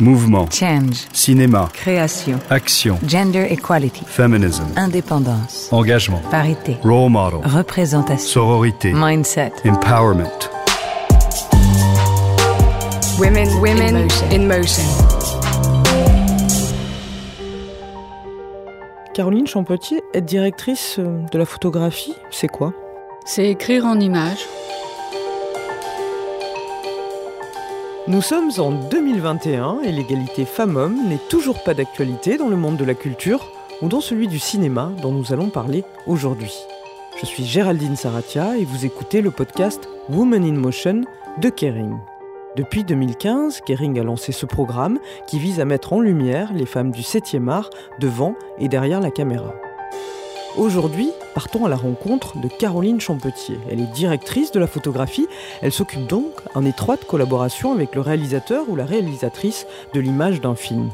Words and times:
Mouvement. 0.00 0.48
Change. 0.50 1.06
Cinéma. 1.12 1.68
Création. 1.74 2.38
Action. 2.50 2.98
Gender 3.06 3.46
equality. 3.50 4.04
Feminism. 4.06 4.64
Indépendance. 4.76 5.68
Engagement. 5.70 6.20
Parité. 6.30 6.78
Role 6.82 7.10
model. 7.10 7.40
Représentation. 7.44 8.26
Sororité. 8.26 8.92
Mindset. 8.94 9.52
Empowerment. 9.64 10.50
Women, 13.18 13.48
women 13.60 14.08
in 14.32 14.46
motion. 14.48 14.82
Caroline 19.14 19.46
Champetier, 19.46 20.00
être 20.14 20.24
directrice 20.24 20.96
euh, 20.98 21.20
de 21.30 21.38
la 21.38 21.44
photographie, 21.44 22.14
c'est 22.30 22.48
quoi? 22.48 22.72
C'est 23.26 23.46
écrire 23.46 23.84
en 23.84 24.00
images. 24.00 24.46
Nous 28.08 28.20
sommes 28.20 28.50
en 28.58 28.72
2021 28.72 29.82
et 29.84 29.92
l'égalité 29.92 30.44
femmes-hommes 30.44 31.08
n'est 31.08 31.20
toujours 31.28 31.62
pas 31.62 31.72
d'actualité 31.72 32.36
dans 32.36 32.48
le 32.48 32.56
monde 32.56 32.76
de 32.76 32.84
la 32.84 32.94
culture 32.94 33.52
ou 33.80 33.88
dans 33.88 34.00
celui 34.00 34.26
du 34.26 34.40
cinéma 34.40 34.90
dont 35.00 35.12
nous 35.12 35.32
allons 35.32 35.50
parler 35.50 35.84
aujourd'hui. 36.08 36.52
Je 37.20 37.26
suis 37.26 37.44
Géraldine 37.44 37.94
Saratia 37.94 38.58
et 38.58 38.64
vous 38.64 38.84
écoutez 38.84 39.20
le 39.20 39.30
podcast 39.30 39.88
Women 40.08 40.42
in 40.42 40.58
Motion 40.58 41.02
de 41.40 41.48
Kering. 41.48 41.96
Depuis 42.56 42.82
2015, 42.82 43.60
Kering 43.60 44.00
a 44.00 44.02
lancé 44.02 44.32
ce 44.32 44.46
programme 44.46 44.98
qui 45.28 45.38
vise 45.38 45.60
à 45.60 45.64
mettre 45.64 45.92
en 45.92 46.00
lumière 46.00 46.52
les 46.52 46.66
femmes 46.66 46.90
du 46.90 47.02
7e 47.02 47.48
art 47.48 47.70
devant 48.00 48.34
et 48.58 48.66
derrière 48.66 49.00
la 49.00 49.12
caméra. 49.12 49.54
Aujourd'hui, 50.56 51.12
partons 51.34 51.66
à 51.66 51.68
la 51.68 51.76
rencontre 51.76 52.38
de 52.38 52.48
Caroline 52.48 53.00
Champetier. 53.00 53.58
Elle 53.70 53.80
est 53.80 53.92
directrice 53.92 54.52
de 54.52 54.60
la 54.60 54.66
photographie. 54.66 55.26
Elle 55.60 55.72
s'occupe 55.72 56.06
donc 56.06 56.32
en 56.54 56.64
étroite 56.64 57.04
collaboration 57.04 57.72
avec 57.72 57.94
le 57.94 58.00
réalisateur 58.00 58.68
ou 58.68 58.76
la 58.76 58.84
réalisatrice 58.84 59.66
de 59.94 60.00
l'image 60.00 60.40
d'un 60.40 60.54
film. 60.54 60.90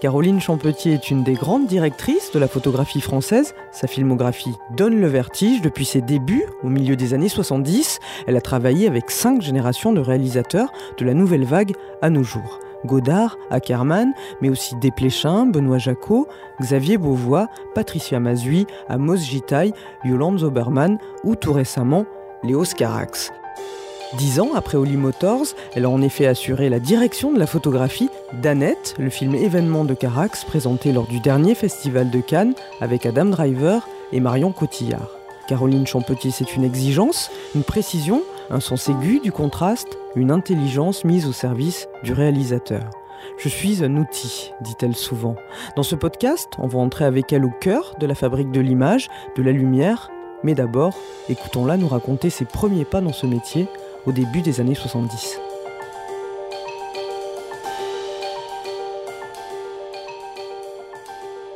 Caroline 0.00 0.40
Champetier 0.40 0.92
est 0.92 1.10
une 1.10 1.24
des 1.24 1.32
grandes 1.32 1.66
directrices 1.66 2.30
de 2.30 2.38
la 2.38 2.46
photographie 2.46 3.00
française. 3.00 3.54
Sa 3.72 3.88
filmographie 3.88 4.54
donne 4.76 5.00
le 5.00 5.08
vertige 5.08 5.60
depuis 5.60 5.84
ses 5.84 6.02
débuts 6.02 6.46
au 6.62 6.68
milieu 6.68 6.94
des 6.94 7.14
années 7.14 7.28
70. 7.28 7.98
Elle 8.28 8.36
a 8.36 8.40
travaillé 8.40 8.86
avec 8.86 9.10
cinq 9.10 9.42
générations 9.42 9.92
de 9.92 10.00
réalisateurs 10.00 10.72
de 10.98 11.04
la 11.04 11.14
nouvelle 11.14 11.44
vague 11.44 11.72
à 12.00 12.10
nos 12.10 12.22
jours. 12.22 12.60
Godard, 12.86 13.36
Ackerman, 13.50 14.12
mais 14.40 14.48
aussi 14.48 14.74
Desplechin, 14.76 15.46
Benoît 15.46 15.78
Jacot, 15.78 16.26
Xavier 16.60 16.98
Beauvois, 16.98 17.48
Patricia 17.74 18.20
Mazui, 18.20 18.66
Amos 18.88 19.16
Gitaille, 19.16 19.72
Yolande 20.04 20.40
Zoberman 20.40 20.98
ou 21.24 21.34
tout 21.34 21.52
récemment 21.52 22.06
Léo 22.42 22.64
Scarax. 22.64 23.32
Dix 24.16 24.40
ans 24.40 24.52
après 24.54 24.78
Holly 24.78 24.96
Motors, 24.96 25.48
elle 25.74 25.84
a 25.84 25.90
en 25.90 26.00
effet 26.00 26.26
assuré 26.26 26.70
la 26.70 26.78
direction 26.78 27.30
de 27.30 27.38
la 27.38 27.46
photographie 27.46 28.08
d'Annette, 28.32 28.94
le 28.98 29.10
film 29.10 29.34
événement 29.34 29.84
de 29.84 29.92
Carax 29.92 30.44
présenté 30.44 30.92
lors 30.92 31.06
du 31.06 31.20
dernier 31.20 31.54
festival 31.54 32.08
de 32.08 32.20
Cannes 32.20 32.54
avec 32.80 33.04
Adam 33.04 33.26
Driver 33.26 33.86
et 34.12 34.20
Marion 34.20 34.50
Cotillard. 34.50 35.10
Caroline 35.46 35.86
Champetier, 35.86 36.30
c'est 36.30 36.56
une 36.56 36.64
exigence, 36.64 37.30
une 37.54 37.64
précision, 37.64 38.22
un 38.50 38.60
sens 38.60 38.88
aigu 38.88 39.20
du 39.20 39.32
contraste, 39.32 39.98
une 40.16 40.30
intelligence 40.30 41.04
mise 41.04 41.26
au 41.26 41.32
service 41.32 41.88
du 42.02 42.12
réalisateur. 42.12 42.88
Je 43.36 43.48
suis 43.48 43.84
un 43.84 43.96
outil, 43.96 44.52
dit-elle 44.62 44.96
souvent. 44.96 45.36
Dans 45.76 45.82
ce 45.82 45.94
podcast, 45.94 46.48
on 46.58 46.66
va 46.66 46.78
entrer 46.78 47.04
avec 47.04 47.32
elle 47.32 47.44
au 47.44 47.50
cœur 47.50 47.94
de 48.00 48.06
la 48.06 48.14
fabrique 48.14 48.50
de 48.50 48.60
l'image, 48.60 49.08
de 49.36 49.42
la 49.42 49.52
lumière, 49.52 50.10
mais 50.42 50.54
d'abord, 50.54 50.94
écoutons-la 51.28 51.76
nous 51.76 51.88
raconter 51.88 52.30
ses 52.30 52.44
premiers 52.44 52.84
pas 52.84 53.00
dans 53.00 53.12
ce 53.12 53.26
métier 53.26 53.66
au 54.06 54.12
début 54.12 54.40
des 54.40 54.60
années 54.60 54.74
70. 54.74 55.40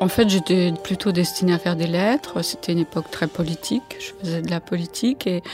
En 0.00 0.08
fait, 0.08 0.28
j'étais 0.28 0.74
plutôt 0.82 1.12
destinée 1.12 1.52
à 1.52 1.60
faire 1.60 1.76
des 1.76 1.86
lettres. 1.86 2.42
C'était 2.42 2.72
une 2.72 2.80
époque 2.80 3.08
très 3.12 3.28
politique. 3.28 3.96
Je 4.00 4.10
faisais 4.20 4.42
de 4.42 4.50
la 4.50 4.58
politique 4.58 5.28
et 5.28 5.44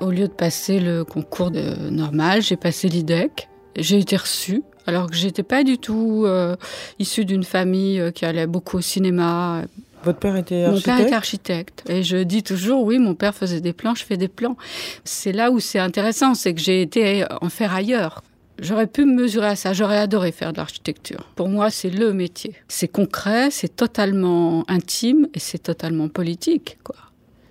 au 0.00 0.10
lieu 0.10 0.28
de 0.28 0.32
passer 0.32 0.80
le 0.80 1.04
concours 1.04 1.50
de 1.50 1.90
normal, 1.90 2.42
j'ai 2.42 2.56
passé 2.56 2.88
l'IDEC. 2.88 3.48
J'ai 3.76 3.98
été 3.98 4.16
reçue 4.16 4.62
alors 4.86 5.08
que 5.08 5.14
j'étais 5.14 5.42
pas 5.42 5.62
du 5.62 5.78
tout 5.78 6.24
euh, 6.26 6.56
issue 6.98 7.24
d'une 7.24 7.44
famille 7.44 8.00
euh, 8.00 8.10
qui 8.10 8.24
allait 8.24 8.46
beaucoup 8.46 8.78
au 8.78 8.80
cinéma. 8.80 9.62
Votre 10.02 10.18
père 10.18 10.36
était 10.36 10.64
architecte 10.64 10.88
Mon 10.88 10.96
père 10.96 11.06
était 11.06 11.14
architecte. 11.14 11.82
Et 11.88 12.02
je 12.02 12.16
dis 12.16 12.42
toujours, 12.42 12.84
oui, 12.84 12.98
mon 12.98 13.14
père 13.14 13.34
faisait 13.34 13.60
des 13.60 13.72
plans, 13.72 13.94
je 13.94 14.04
fais 14.04 14.16
des 14.16 14.28
plans. 14.28 14.56
C'est 15.04 15.32
là 15.32 15.50
où 15.50 15.60
c'est 15.60 15.78
intéressant, 15.78 16.34
c'est 16.34 16.54
que 16.54 16.60
j'ai 16.60 16.82
été 16.82 17.24
en 17.40 17.48
faire 17.50 17.74
ailleurs. 17.74 18.22
J'aurais 18.60 18.86
pu 18.86 19.04
me 19.04 19.14
mesurer 19.22 19.48
à 19.48 19.56
ça, 19.56 19.72
j'aurais 19.72 19.98
adoré 19.98 20.32
faire 20.32 20.52
de 20.52 20.58
l'architecture. 20.58 21.28
Pour 21.36 21.48
moi, 21.48 21.70
c'est 21.70 21.90
le 21.90 22.12
métier. 22.12 22.54
C'est 22.68 22.88
concret, 22.88 23.50
c'est 23.50 23.74
totalement 23.74 24.64
intime 24.68 25.28
et 25.34 25.38
c'est 25.38 25.58
totalement 25.58 26.08
politique, 26.08 26.78
quoi 26.82 26.96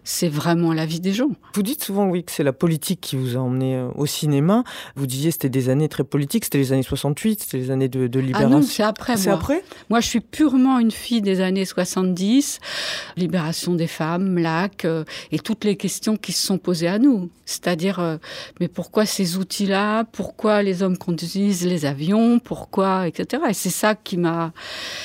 c'est 0.09 0.27
vraiment 0.27 0.73
la 0.73 0.87
vie 0.87 0.99
des 0.99 1.13
gens. 1.13 1.29
Vous 1.53 1.61
dites 1.61 1.83
souvent, 1.83 2.07
oui, 2.07 2.23
que 2.23 2.31
c'est 2.31 2.43
la 2.43 2.51
politique 2.51 2.99
qui 2.99 3.15
vous 3.15 3.37
a 3.37 3.39
emmené 3.39 3.75
euh, 3.75 3.89
au 3.93 4.07
cinéma. 4.07 4.63
Vous 4.95 5.05
disiez 5.05 5.29
c'était 5.29 5.49
des 5.49 5.69
années 5.69 5.87
très 5.87 6.03
politiques, 6.03 6.45
c'était 6.45 6.57
les 6.57 6.73
années 6.73 6.81
68, 6.81 7.43
c'était 7.43 7.57
les 7.59 7.69
années 7.69 7.89
de, 7.89 8.07
de 8.07 8.19
libération. 8.19 8.49
Ah 8.49 8.59
non, 8.59 8.63
c'est 8.63 8.81
après, 8.81 9.17
C'est 9.17 9.29
après? 9.29 9.63
Moi, 9.91 9.99
je 9.99 10.07
suis 10.07 10.19
purement 10.19 10.79
une 10.79 10.89
fille 10.89 11.21
des 11.21 11.41
années 11.41 11.63
70, 11.63 12.59
libération 13.17 13.75
des 13.75 13.85
femmes, 13.85 14.39
lac, 14.39 14.83
euh, 14.83 15.03
et 15.31 15.37
toutes 15.37 15.63
les 15.63 15.75
questions 15.75 16.17
qui 16.17 16.31
se 16.31 16.43
sont 16.43 16.57
posées 16.57 16.87
à 16.87 16.97
nous. 16.97 17.29
C'est-à-dire, 17.45 17.99
euh, 17.99 18.17
mais 18.59 18.67
pourquoi 18.67 19.05
ces 19.05 19.37
outils-là? 19.37 20.05
Pourquoi 20.05 20.63
les 20.63 20.81
hommes 20.81 20.97
conduisent 20.97 21.67
les 21.67 21.85
avions? 21.85 22.39
Pourquoi, 22.39 23.07
etc. 23.07 23.43
Et 23.47 23.53
c'est 23.53 23.69
ça 23.69 23.93
qui 23.93 24.17
m'a... 24.17 24.53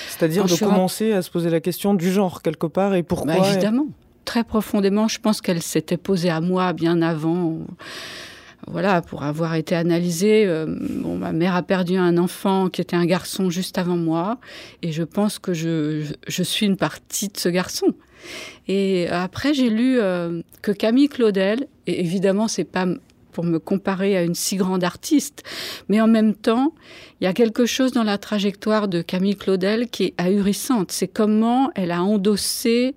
C'est-à-dire 0.08 0.46
de 0.46 0.56
commencer 0.56 1.12
à 1.12 1.20
se 1.20 1.28
poser 1.28 1.50
la 1.50 1.60
question 1.60 1.92
du 1.92 2.10
genre, 2.10 2.40
quelque 2.40 2.66
part, 2.66 2.94
et 2.94 3.02
pourquoi 3.02 3.34
bah, 3.34 3.50
Évidemment 3.50 3.88
très 4.24 4.44
profondément. 4.44 5.08
Je 5.08 5.20
pense 5.20 5.40
qu'elle 5.40 5.62
s'était 5.62 5.96
posée 5.96 6.30
à 6.30 6.40
moi 6.40 6.72
bien 6.72 7.02
avant. 7.02 7.58
Voilà, 8.66 9.02
pour 9.02 9.24
avoir 9.24 9.54
été 9.56 9.74
analysée, 9.74 10.46
euh, 10.46 10.64
ma 10.66 11.32
mère 11.32 11.54
a 11.54 11.62
perdu 11.62 11.96
un 11.96 12.16
enfant 12.16 12.70
qui 12.70 12.80
était 12.80 12.96
un 12.96 13.04
garçon 13.04 13.50
juste 13.50 13.76
avant 13.76 13.98
moi, 13.98 14.38
et 14.80 14.90
je 14.90 15.02
pense 15.02 15.38
que 15.38 15.52
je, 15.52 16.10
je 16.26 16.42
suis 16.42 16.64
une 16.64 16.78
partie 16.78 17.28
de 17.28 17.36
ce 17.36 17.50
garçon. 17.50 17.88
Et 18.66 19.06
après, 19.08 19.52
j'ai 19.52 19.68
lu 19.68 19.98
euh, 20.00 20.40
que 20.62 20.72
Camille 20.72 21.10
Claudel, 21.10 21.66
et 21.86 22.00
évidemment, 22.00 22.48
c'est 22.48 22.64
pas 22.64 22.86
pour 23.32 23.44
me 23.44 23.58
comparer 23.58 24.16
à 24.16 24.22
une 24.22 24.34
si 24.34 24.56
grande 24.56 24.84
artiste, 24.84 25.42
mais 25.88 26.00
en 26.00 26.06
même 26.06 26.34
temps, 26.34 26.72
il 27.20 27.24
y 27.24 27.26
a 27.26 27.34
quelque 27.34 27.66
chose 27.66 27.92
dans 27.92 28.04
la 28.04 28.16
trajectoire 28.16 28.88
de 28.88 29.02
Camille 29.02 29.36
Claudel 29.36 29.88
qui 29.88 30.04
est 30.04 30.14
ahurissante. 30.18 30.92
C'est 30.92 31.08
comment 31.08 31.70
elle 31.74 31.90
a 31.90 32.02
endossé 32.02 32.94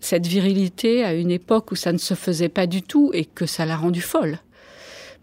cette 0.00 0.26
virilité 0.26 1.04
à 1.04 1.14
une 1.14 1.30
époque 1.30 1.72
où 1.72 1.76
ça 1.76 1.92
ne 1.92 1.98
se 1.98 2.14
faisait 2.14 2.48
pas 2.48 2.66
du 2.66 2.82
tout 2.82 3.10
et 3.12 3.24
que 3.24 3.46
ça 3.46 3.66
l'a 3.66 3.76
rendue 3.76 4.00
folle. 4.00 4.38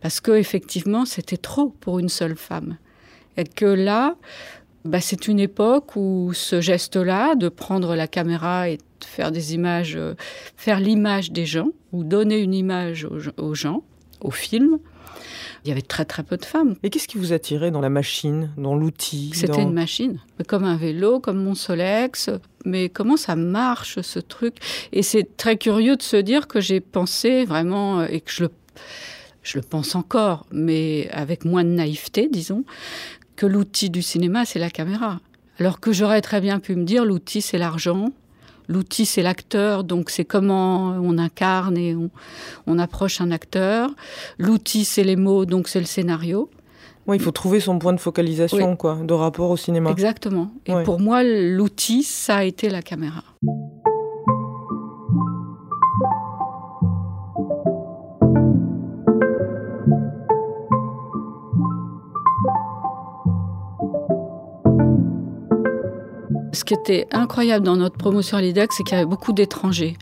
Parce 0.02 0.20
que 0.20 0.32
effectivement, 0.32 1.06
c'était 1.06 1.38
trop 1.38 1.70
pour 1.70 2.00
une 2.00 2.10
seule 2.10 2.36
femme. 2.36 2.78
Et 3.38 3.46
que 3.46 3.66
là, 3.66 4.16
bah, 4.86 5.00
c'est 5.00 5.28
une 5.28 5.40
époque 5.40 5.96
où 5.96 6.32
ce 6.34 6.60
geste-là, 6.60 7.36
de 7.36 7.48
prendre 7.50 7.96
la 7.96 8.08
caméra 8.08 8.70
et 8.70 8.80
faire 9.06 9.32
des 9.32 9.54
images, 9.54 9.96
euh, 9.96 10.16
faire 10.58 10.80
l'image 10.80 11.32
des 11.32 11.46
gens, 11.46 11.70
ou 11.94 12.04
donner 12.04 12.40
une 12.40 12.54
image 12.54 13.08
aux 13.38 13.56
gens, 13.56 13.84
au 14.22 14.32
film, 14.32 14.80
il 15.64 15.70
y 15.70 15.72
avait 15.72 15.82
très 15.82 16.06
très 16.06 16.24
peu 16.24 16.38
de 16.38 16.46
femmes. 16.46 16.76
Et 16.84 16.90
qu'est-ce 16.90 17.08
qui 17.08 17.18
vous 17.18 17.34
attirait 17.34 17.72
dans 17.72 17.82
la 17.82 17.90
machine, 17.90 18.52
dans 18.58 18.76
l'outil 18.76 19.32
C'était 19.34 19.54
dans... 19.54 19.62
une 19.62 19.74
machine, 19.74 20.20
comme 20.48 20.64
un 20.64 20.78
vélo, 20.78 21.20
comme 21.20 21.44
mon 21.44 21.56
Solex. 21.56 22.30
Mais 22.66 22.90
comment 22.90 23.18
ça 23.18 23.36
marche 23.36 24.02
ce 24.02 24.20
truc? 24.20 24.58
Et 24.92 25.04
c'est 25.04 25.38
très 25.38 25.58
curieux 25.58 25.96
de 25.96 26.02
se 26.02 26.18
dire 26.18 26.48
que 26.48 26.62
j'ai 26.62 26.80
pensé 26.80 27.46
vraiment, 27.46 28.02
euh, 28.02 28.08
et 28.10 28.22
que 28.22 28.32
je 28.32 28.44
le, 28.44 28.52
je 29.42 29.58
le 29.58 29.64
pense 29.64 29.96
encore, 29.96 30.46
mais 30.52 31.10
avec 31.12 31.46
moins 31.46 31.64
de 31.64 31.70
naïveté, 31.70 32.30
disons, 32.32 32.64
que 33.36 33.46
l'outil 33.46 33.90
du 33.90 34.02
cinéma, 34.02 34.46
c'est 34.46 34.60
la 34.60 34.70
caméra. 34.70 35.20
Alors 35.60 35.80
que 35.80 35.92
j'aurais 35.92 36.22
très 36.22 36.42
bien 36.42 36.60
pu 36.60 36.76
me 36.76 36.84
dire, 36.84 37.06
l'outil, 37.06 37.42
c'est 37.42 37.58
l'argent, 37.58 38.10
L'outil, 38.68 39.06
c'est 39.06 39.22
l'acteur, 39.22 39.84
donc 39.84 40.10
c'est 40.10 40.26
comment 40.26 40.98
on 41.02 41.18
incarne 41.18 41.78
et 41.78 41.96
on, 41.96 42.10
on 42.68 42.80
approche 42.80 43.22
un 43.22 43.32
acteur. 43.32 43.92
L'outil, 44.38 44.86
c'est 44.86 45.04
les 45.04 45.16
mots, 45.16 45.46
donc 45.46 45.68
c'est 45.68 45.80
le 45.80 45.86
scénario. 45.86 46.50
Oui, 47.06 47.18
il 47.18 47.22
faut 47.22 47.32
trouver 47.32 47.60
son 47.60 47.80
point 47.80 47.94
de 47.94 48.00
focalisation, 48.00 48.72
oui. 48.72 48.78
quoi, 48.78 49.00
de 49.04 49.14
rapport 49.14 49.50
au 49.50 49.58
cinéma. 49.58 49.92
Exactement. 49.92 50.52
Et 50.66 50.74
pour 50.84 51.00
moi, 51.00 51.22
l'outil, 51.24 52.04
ça 52.04 52.38
a 52.38 52.44
été 52.44 52.70
la 52.70 52.82
caméra. 52.82 53.24
Ce 66.54 66.64
qui 66.64 66.76
était 66.76 67.08
incroyable 67.12 67.66
dans 67.66 67.76
notre 67.76 67.98
promotion 67.98 68.38
à 68.38 68.42
l'IDEC, 68.42 68.72
c'est 68.74 68.84
qu'il 68.84 68.94
y 68.94 68.98
avait 68.98 69.10
beaucoup 69.10 69.34
d'étrangers. 69.34 69.98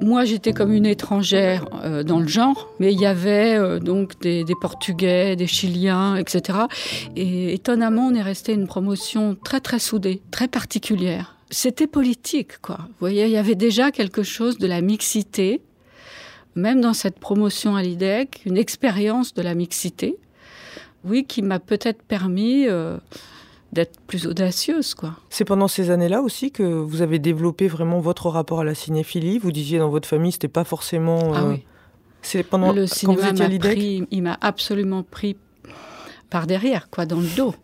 Moi, 0.00 0.24
j'étais 0.24 0.54
comme 0.54 0.72
une 0.72 0.86
étrangère 0.86 1.66
euh, 1.84 2.02
dans 2.02 2.18
le 2.18 2.26
genre, 2.26 2.70
mais 2.80 2.94
il 2.94 2.98
y 2.98 3.04
avait 3.04 3.58
euh, 3.58 3.78
donc 3.78 4.18
des, 4.20 4.44
Portugais, 4.58 5.36
des 5.36 5.46
Chiliens, 5.46 6.16
etc. 6.16 6.60
Et 7.14 7.52
étonnamment, 7.52 8.06
on 8.06 8.14
est 8.14 8.22
resté 8.22 8.54
une 8.54 8.66
promotion 8.66 9.36
très 9.44 9.60
très 9.60 9.78
soudée, 9.78 10.22
très 10.30 10.48
particulière. 10.48 11.36
C'était 11.50 11.86
politique, 11.86 12.58
quoi. 12.62 12.78
Vous 12.80 12.94
voyez, 13.00 13.26
il 13.26 13.30
y 13.30 13.36
avait 13.36 13.54
déjà 13.54 13.90
quelque 13.90 14.22
chose 14.22 14.56
de 14.56 14.66
la 14.66 14.80
mixité, 14.80 15.60
même 16.54 16.80
dans 16.80 16.94
cette 16.94 17.18
promotion 17.18 17.76
à 17.76 17.82
l'IDEC, 17.82 18.40
une 18.46 18.56
expérience 18.56 19.34
de 19.34 19.42
la 19.42 19.54
mixité, 19.54 20.16
oui, 21.04 21.26
qui 21.28 21.42
m'a 21.42 21.58
peut-être 21.58 22.02
permis. 22.02 22.66
Euh, 22.66 22.96
d'être 23.72 24.00
plus 24.06 24.26
audacieuse. 24.26 24.94
quoi. 24.94 25.14
C'est 25.30 25.44
pendant 25.44 25.68
ces 25.68 25.90
années-là 25.90 26.22
aussi 26.22 26.50
que 26.50 26.62
vous 26.62 27.02
avez 27.02 27.18
développé 27.18 27.68
vraiment 27.68 28.00
votre 28.00 28.28
rapport 28.28 28.60
à 28.60 28.64
la 28.64 28.74
cinéphilie? 28.74 29.38
Vous 29.38 29.52
disiez 29.52 29.78
dans 29.78 29.88
votre 29.88 30.08
famille, 30.08 30.32
c'était 30.32 30.48
pas 30.48 30.64
forcément. 30.64 31.32
Ah 31.34 31.46
oui. 31.46 31.64
C'est 32.20 32.44
pendant 32.44 32.72
le 32.72 32.86
cinéma 32.86 33.32
m'a 33.32 33.48
pris, 33.58 34.06
il 34.10 34.22
m'a 34.22 34.38
absolument 34.40 35.02
pris 35.02 35.36
par 36.30 36.46
derrière, 36.46 36.88
quoi, 36.88 37.04
dans 37.04 37.20
le 37.20 37.36
dos. 37.36 37.54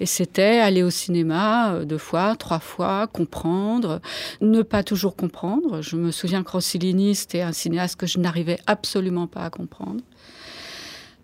Et 0.00 0.06
c'était 0.06 0.58
aller 0.58 0.82
au 0.82 0.90
cinéma 0.90 1.74
euh, 1.74 1.84
deux 1.84 1.98
fois, 1.98 2.34
trois 2.34 2.58
fois, 2.58 3.06
comprendre, 3.06 4.00
ne 4.40 4.62
pas 4.62 4.82
toujours 4.82 5.14
comprendre. 5.14 5.80
Je 5.82 5.94
me 5.94 6.10
souviens 6.10 6.42
que 6.42 6.50
Rossellini, 6.50 7.14
c'était 7.14 7.42
un 7.42 7.52
cinéaste 7.52 7.96
que 7.96 8.06
je 8.06 8.18
n'arrivais 8.18 8.58
absolument 8.66 9.28
pas 9.28 9.42
à 9.42 9.50
comprendre. 9.50 10.02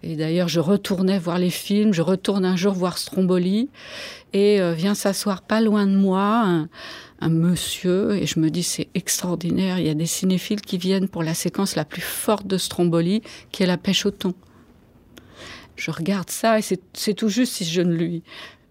Et 0.03 0.15
d'ailleurs, 0.15 0.49
je 0.49 0.61
retournais 0.61 1.19
voir 1.19 1.39
les 1.39 1.51
films, 1.51 1.93
je 1.93 2.03
retourne 2.03 2.45
un 2.45 2.57
jour 2.57 2.73
voir 2.73 2.99
Stromboli, 2.99 3.69
et 4.33 4.61
euh, 4.61 4.73
vient 4.73 4.95
s'asseoir 4.95 5.43
pas 5.43 5.61
loin 5.61 5.87
de 5.87 5.97
moi 5.97 6.67
un, 7.21 7.29
monsieur, 7.29 8.15
et 8.15 8.27
je 8.27 8.39
me 8.39 8.49
dis 8.49 8.63
c'est 8.63 8.89
extraordinaire, 8.95 9.81
il 9.81 9.87
y 9.87 9.91
a 9.91 9.95
des 9.95 10.07
cinéphiles 10.07 10.61
qui 10.61 10.79
viennent 10.79 11.09
pour 11.09 11.25
la 11.25 11.35
séquence 11.35 11.75
la 11.75 11.85
plus 11.85 12.03
forte 12.03 12.47
de 12.47 12.59
Stromboli, 12.59 13.23
qui 13.51 13.65
est 13.65 13.67
la 13.67 13.77
pêche 13.77 14.07
au 14.07 14.13
thon. 14.13 14.35
Je 15.75 15.91
regarde 15.91 16.31
ça, 16.31 16.59
et 16.59 16.63
c'est 16.63 17.15
tout 17.15 17.29
juste 17.29 17.55
si 17.55 17.65
je 17.65 17.83
ne 17.83 17.93
lui, 17.93 18.23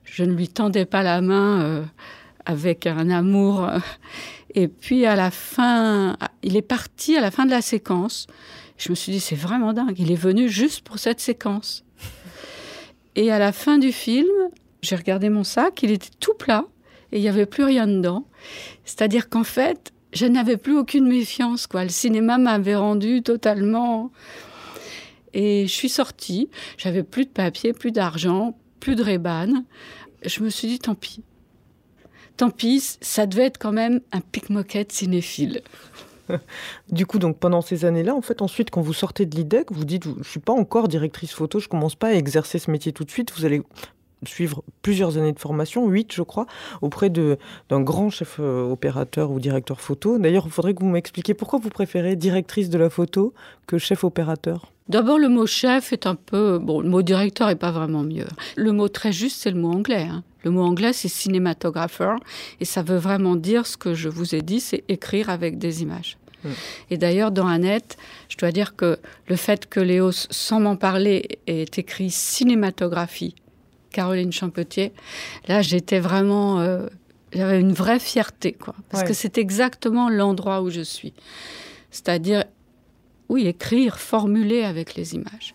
je 0.06 0.24
ne 0.24 0.34
lui 0.34 0.48
tendais 0.48 0.86
pas 0.86 1.04
la 1.04 1.20
main 1.20 1.62
euh, 1.62 1.84
avec 2.46 2.88
un 2.88 3.10
amour. 3.10 3.70
Et 4.56 4.70
puis 4.70 5.06
à 5.06 5.16
la 5.16 5.30
fin, 5.30 6.18
il 6.42 6.56
est 6.56 6.62
parti 6.62 7.18
à 7.18 7.22
la 7.22 7.32
fin 7.32 7.46
de 7.46 7.52
la 7.52 7.62
séquence. 7.62 8.28
Je 8.78 8.90
me 8.90 8.96
suis 8.96 9.12
dit, 9.12 9.20
c'est 9.20 9.36
vraiment 9.36 9.74
dingue. 9.74 10.00
Il 10.00 10.12
est 10.12 10.16
venu 10.16 10.50
juste 10.50 10.82
pour 10.82 11.00
cette 11.00 11.20
séquence. 11.20 11.84
Et 13.16 13.32
à 13.32 13.40
la 13.40 13.52
fin 13.52 13.80
du 13.80 13.92
film, 13.92 14.28
j'ai 14.82 14.96
regardé 14.96 15.30
mon 15.30 15.44
sac, 15.44 15.82
il 15.82 15.92
était 15.92 16.12
tout 16.20 16.36
plat 16.36 16.66
et 17.12 17.18
il 17.18 17.22
n'y 17.22 17.30
avait 17.30 17.48
plus 17.48 17.64
rien 17.64 17.88
dedans. 17.88 18.26
C'est-à-dire 18.86 19.30
qu'en 19.30 19.44
fait, 19.44 19.92
je 20.14 20.26
n'avais 20.26 20.58
plus 20.58 20.78
aucune 20.78 21.08
méfiance. 21.08 21.68
Quoi. 21.68 21.84
Le 21.84 21.90
cinéma 21.90 22.38
m'avait 22.38 22.76
rendu 22.76 23.24
totalement. 23.24 24.12
Et 25.34 25.68
je 25.68 25.74
suis 25.74 25.90
sortie. 25.90 26.50
J'avais 26.78 27.04
plus 27.04 27.26
de 27.26 27.30
papier, 27.30 27.74
plus 27.74 27.92
d'argent, 27.92 28.58
plus 28.80 28.96
de 28.96 29.04
rébane. 29.04 29.66
Je 30.24 30.44
me 30.44 30.50
suis 30.50 30.68
dit, 30.68 30.80
tant 30.80 30.96
pis. 30.96 31.24
Tant 32.38 32.50
pis, 32.52 32.98
ça 33.02 33.26
devait 33.26 33.46
être 33.46 33.58
quand 33.58 33.72
même 33.72 34.02
un 34.12 34.22
pickmocket 34.22 34.92
cinéphile. 34.92 35.62
du 36.92 37.06
coup, 37.06 37.20
donc 37.20 37.38
pendant 37.38 37.62
ces 37.62 37.86
années-là, 37.86 38.16
en 38.16 38.22
fait, 38.22 38.42
ensuite, 38.42 38.70
quand 38.72 38.82
vous 38.82 38.94
sortez 38.94 39.26
de 39.26 39.36
l'IDEC, 39.36 39.72
vous 39.72 39.86
dites, 39.86 40.06
je 40.22 40.30
suis 40.30 40.40
pas 40.40 40.54
encore 40.54 40.88
directrice 40.88 41.34
photo, 41.34 41.60
je 41.60 41.68
commence 41.68 41.96
pas 41.96 42.08
à 42.08 42.14
exercer 42.14 42.60
ce 42.60 42.72
métier 42.72 42.92
tout 42.92 43.04
de 43.04 43.12
suite. 43.12 43.32
Vous 43.36 43.46
allez 43.46 43.62
suivre 44.26 44.64
plusieurs 44.82 45.18
années 45.18 45.34
de 45.34 45.40
formation, 45.40 45.88
huit 45.88 46.12
je 46.14 46.24
crois, 46.24 46.48
auprès 46.82 47.10
d'un 47.10 47.82
grand 47.82 48.10
chef 48.10 48.38
euh, 48.40 48.72
opérateur 48.72 49.32
ou 49.32 49.40
directeur 49.40 49.80
photo. 49.80 50.18
D'ailleurs, 50.18 50.44
il 50.48 50.52
faudrait 50.52 50.74
que 50.74 50.80
vous 50.80 50.90
m'expliquiez 50.90 51.34
pourquoi 51.34 51.60
vous 51.60 51.70
préférez 51.70 52.16
directrice 52.16 52.70
de 52.70 52.78
la 52.78 52.90
photo 52.90 53.34
que 53.68 53.78
chef 53.78 54.04
opérateur? 54.04 54.72
D'abord, 54.90 55.20
le 55.20 55.28
mot 55.28 55.46
chef 55.46 55.92
est 55.92 56.08
un 56.08 56.16
peu... 56.16 56.60
Bon, 56.60 56.82
le 56.82 56.90
mot 56.90 57.02
directeur 57.02 57.50
est 57.50 57.58
pas 57.58 57.72
vraiment 57.72 58.04
mieux. 58.04 58.28
Le 58.56 58.72
mot 58.72 58.88
très 58.88 59.12
juste, 59.12 59.42
c'est 59.42 59.52
le 59.52 59.60
mot 59.60 59.72
anglais. 59.72 60.08
Hein. 60.10 60.24
Le 60.44 60.52
mot 60.52 60.62
anglais, 60.62 60.94
c'est 60.94 61.08
cinématographeur, 61.08 62.20
et 62.60 62.66
ça 62.66 62.84
veut 62.84 62.98
vraiment 62.98 63.36
dire 63.36 63.66
ce 63.66 63.78
que 63.78 63.94
je 63.94 64.10
vous 64.10 64.36
ai 64.36 64.42
dit, 64.42 64.60
c'est 64.60 64.84
écrire 64.88 65.30
avec 65.30 65.58
des 65.58 65.82
images. 65.82 66.18
Mm. 66.44 66.50
Et 66.92 66.98
d'ailleurs, 66.98 67.32
dans 67.32 67.48
Annette, 67.48 67.98
je 68.30 68.38
dois 68.38 68.52
dire 68.52 68.76
que 68.76 69.00
le 69.28 69.36
fait 69.36 69.68
que 69.68 69.80
Léos, 69.80 70.28
sans 70.30 70.60
m'en 70.60 70.76
parler, 70.76 71.40
ait 71.48 71.66
écrit 71.76 72.12
cinématographie, 72.12 73.36
Caroline 73.92 74.32
Champetier, 74.32 74.94
là, 75.48 75.62
j'étais 75.62 76.00
vraiment... 76.00 76.60
Euh, 76.60 76.88
j'avais 77.34 77.60
une 77.60 77.74
vraie 77.74 78.00
fierté, 78.00 78.54
quoi. 78.54 78.74
Parce 78.90 79.04
ouais. 79.04 79.10
que 79.10 79.14
c'est 79.14 79.38
exactement 79.38 80.10
l'endroit 80.10 80.62
où 80.62 80.70
je 80.70 80.82
suis. 80.82 81.14
C'est-à-dire, 81.92 82.46
oui, 83.28 83.48
écrire, 83.48 84.00
formuler 84.00 84.64
avec 84.64 84.96
les 84.96 85.14
images. 85.14 85.54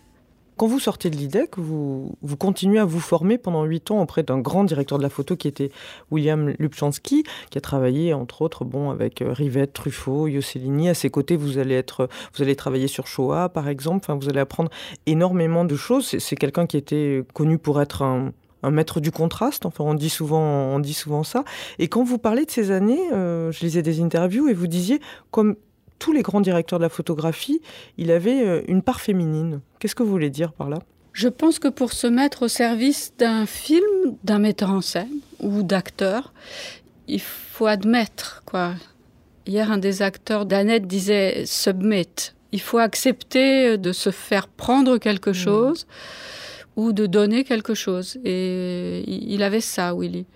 Quand 0.59 0.67
vous 0.67 0.79
sortez 0.79 1.09
de 1.09 1.17
l'IDEC, 1.17 1.57
vous, 1.57 2.15
vous 2.21 2.37
continuez 2.37 2.79
à 2.79 2.85
vous 2.85 3.01
former 3.01 3.39
pendant 3.39 3.65
huit 3.65 3.91
ans 3.91 4.03
auprès 4.03 4.23
d'un 4.23 4.39
grand 4.39 4.65
directeur 4.65 4.99
de 4.99 5.03
la 5.03 5.09
photo 5.09 5.35
qui 5.35 5.49
était 5.49 5.71
William 6.11 6.53
Lubchansky, 6.59 7.25
qui 7.51 7.59
a 7.59 7.61
travaillé 7.61 8.13
entre 8.13 8.43
autres 8.43 8.65
bon, 8.65 8.91
avec 8.91 9.23
euh, 9.23 9.33
Rivette, 9.33 9.73
Truffaut, 9.73 10.29
Yossellini. 10.29 10.91
À 10.91 10.95
ses 10.95 11.09
côtés, 11.09 11.37
vous 11.37 11.57
allez, 11.57 11.75
être, 11.75 12.09
vous 12.35 12.43
allez 12.43 12.55
travailler 12.55 12.87
sur 12.87 13.07
Shoah, 13.07 13.49
par 13.49 13.69
exemple. 13.69 14.05
Enfin, 14.05 14.19
vous 14.19 14.29
allez 14.29 14.41
apprendre 14.41 14.71
énormément 15.07 15.65
de 15.65 15.75
choses. 15.75 16.19
C'est 16.19 16.37
quelqu'un 16.37 16.67
qui 16.67 16.77
était 16.77 17.25
connu 17.33 17.57
pour 17.57 17.81
être 17.81 18.03
un, 18.03 18.33
maître 18.71 19.01
du 19.01 19.11
contraste. 19.11 19.65
Enfin, 19.65 19.85
on 19.85 19.95
dit 19.95 20.11
souvent, 20.11 20.43
on 20.43 20.81
dit 20.81 20.95
souvent 20.95 21.25
ça. 21.25 21.45
Et 21.79 21.89
quand 21.89 22.05
vous 22.05 22.19
parlez 22.19 22.45
de 22.45 22.51
ces 22.51 22.71
années, 22.71 23.11
euh, 23.13 23.51
je 23.53 23.65
lisais 23.65 23.83
des 23.83 24.03
interviews 24.03 24.49
et 24.49 24.55
vous 24.55 24.67
disiez 24.67 25.01
comme 25.31 25.57
tous 26.03 26.13
les 26.13 26.23
grands 26.23 26.41
directeurs 26.41 26.81
de 26.81 26.83
la 26.83 26.89
photographie, 26.89 27.61
il 27.97 28.11
avait 28.11 28.45
euh, 28.45 28.63
une 28.67 28.83
part 28.83 29.01
féminine. 29.01 29.61
Qu'est-ce 29.79 29.95
que 29.95 30.03
vous 30.03 30.11
voulez 30.11 30.31
dire 30.31 30.53
par 30.53 30.69
là? 30.69 30.81
Je 31.13 31.29
pense 31.29 31.61
que 31.61 31.69
pour 31.69 31.93
se 31.93 32.09
mettre 32.09 32.43
au 32.43 32.49
service 32.49 33.13
d'un 33.19 33.47
film, 33.47 34.17
d'un 34.25 34.41
metteur 34.41 34.71
en 34.71 34.81
scène 34.81 35.21
ou 35.39 35.63
d'acteur, 35.63 36.33
il 37.07 37.21
faut 37.21 37.67
admettre 37.67 38.43
quoi. 38.45 38.75
Hier, 39.47 39.71
un 39.71 39.79
des 39.79 40.03
acteurs 40.03 40.45
d'Annette 40.45 40.89
disait 40.89 41.45
submit. 41.47 42.33
Il 42.51 42.61
faut 42.61 42.79
accepter 42.79 43.79
de 43.79 43.93
se 43.93 44.11
faire 44.11 44.49
prendre 44.49 44.99
quelque 44.99 45.33
chose 45.33 45.87
mmh. 45.87 46.81
ou 46.81 46.93
de 46.93 47.07
donner 47.07 47.45
quelque 47.45 47.75
chose. 47.75 48.19
Et 48.25 49.05
il 49.07 49.43
avait 49.45 49.61
ça, 49.61 49.95
Willy. 49.95 50.27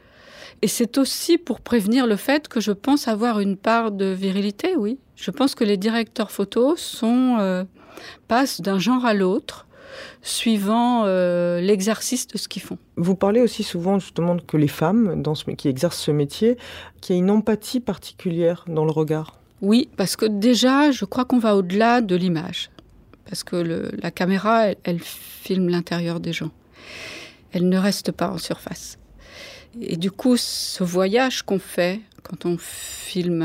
Et 0.63 0.69
c'est 0.69 0.99
aussi 0.99 1.39
pour 1.39 1.61
prévenir 1.61 2.07
le 2.07 2.17
fait 2.17 2.49
que 2.49 2.61
je 2.61 2.73
pense 2.73 3.09
avoir 3.09 3.41
une 3.41 3.57
part 3.57 3.93
de 3.93 4.07
virilité, 4.07 4.77
oui. 4.77 4.99
Je 5.15 5.31
pense 5.31 5.55
que 5.55 5.65
les 5.65 5.77
directeurs 5.77 6.31
photos 6.31 6.81
sont, 6.81 7.37
euh, 7.39 7.65
passent 8.29 8.61
d'un 8.61 8.79
genre 8.79 9.05
à 9.05 9.15
l'autre 9.15 9.67
suivant 10.23 11.05
euh, 11.05 11.61
l'exercice 11.61 12.27
de 12.27 12.37
ce 12.37 12.49
qu'ils 12.49 12.63
font. 12.63 12.79
Vous 12.97 13.15
parlez 13.15 13.41
aussi 13.41 13.63
souvent 13.63 13.99
justement 13.99 14.37
que 14.39 14.57
les 14.57 14.69
femmes 14.69 15.23
dans 15.23 15.35
ce, 15.35 15.51
qui 15.53 15.69
exercent 15.69 16.01
ce 16.01 16.11
métier, 16.11 16.57
qu'il 17.01 17.17
y 17.17 17.19
a 17.19 17.23
une 17.23 17.31
empathie 17.31 17.81
particulière 17.81 18.65
dans 18.69 18.85
le 18.85 18.91
regard. 18.91 19.41
Oui, 19.63 19.89
parce 19.97 20.17
que 20.17 20.27
déjà, 20.27 20.91
je 20.91 21.05
crois 21.05 21.25
qu'on 21.25 21.39
va 21.39 21.57
au-delà 21.57 22.03
de 22.03 22.15
l'image. 22.15 22.71
Parce 23.27 23.43
que 23.43 23.57
le, 23.57 23.91
la 24.03 24.11
caméra, 24.11 24.67
elle, 24.67 24.77
elle 24.85 25.01
filme 25.01 25.69
l'intérieur 25.69 26.21
des 26.21 26.33
gens. 26.33 26.51
Elle 27.53 27.69
ne 27.69 27.79
reste 27.79 28.13
pas 28.13 28.29
en 28.29 28.39
surface. 28.39 28.99
Et 29.81 29.97
du 29.97 30.11
coup, 30.11 30.37
ce 30.37 30.83
voyage 30.85 31.43
qu'on 31.43 31.59
fait 31.59 32.01
quand 32.27 32.45
on 32.45 32.57
filme 32.59 33.45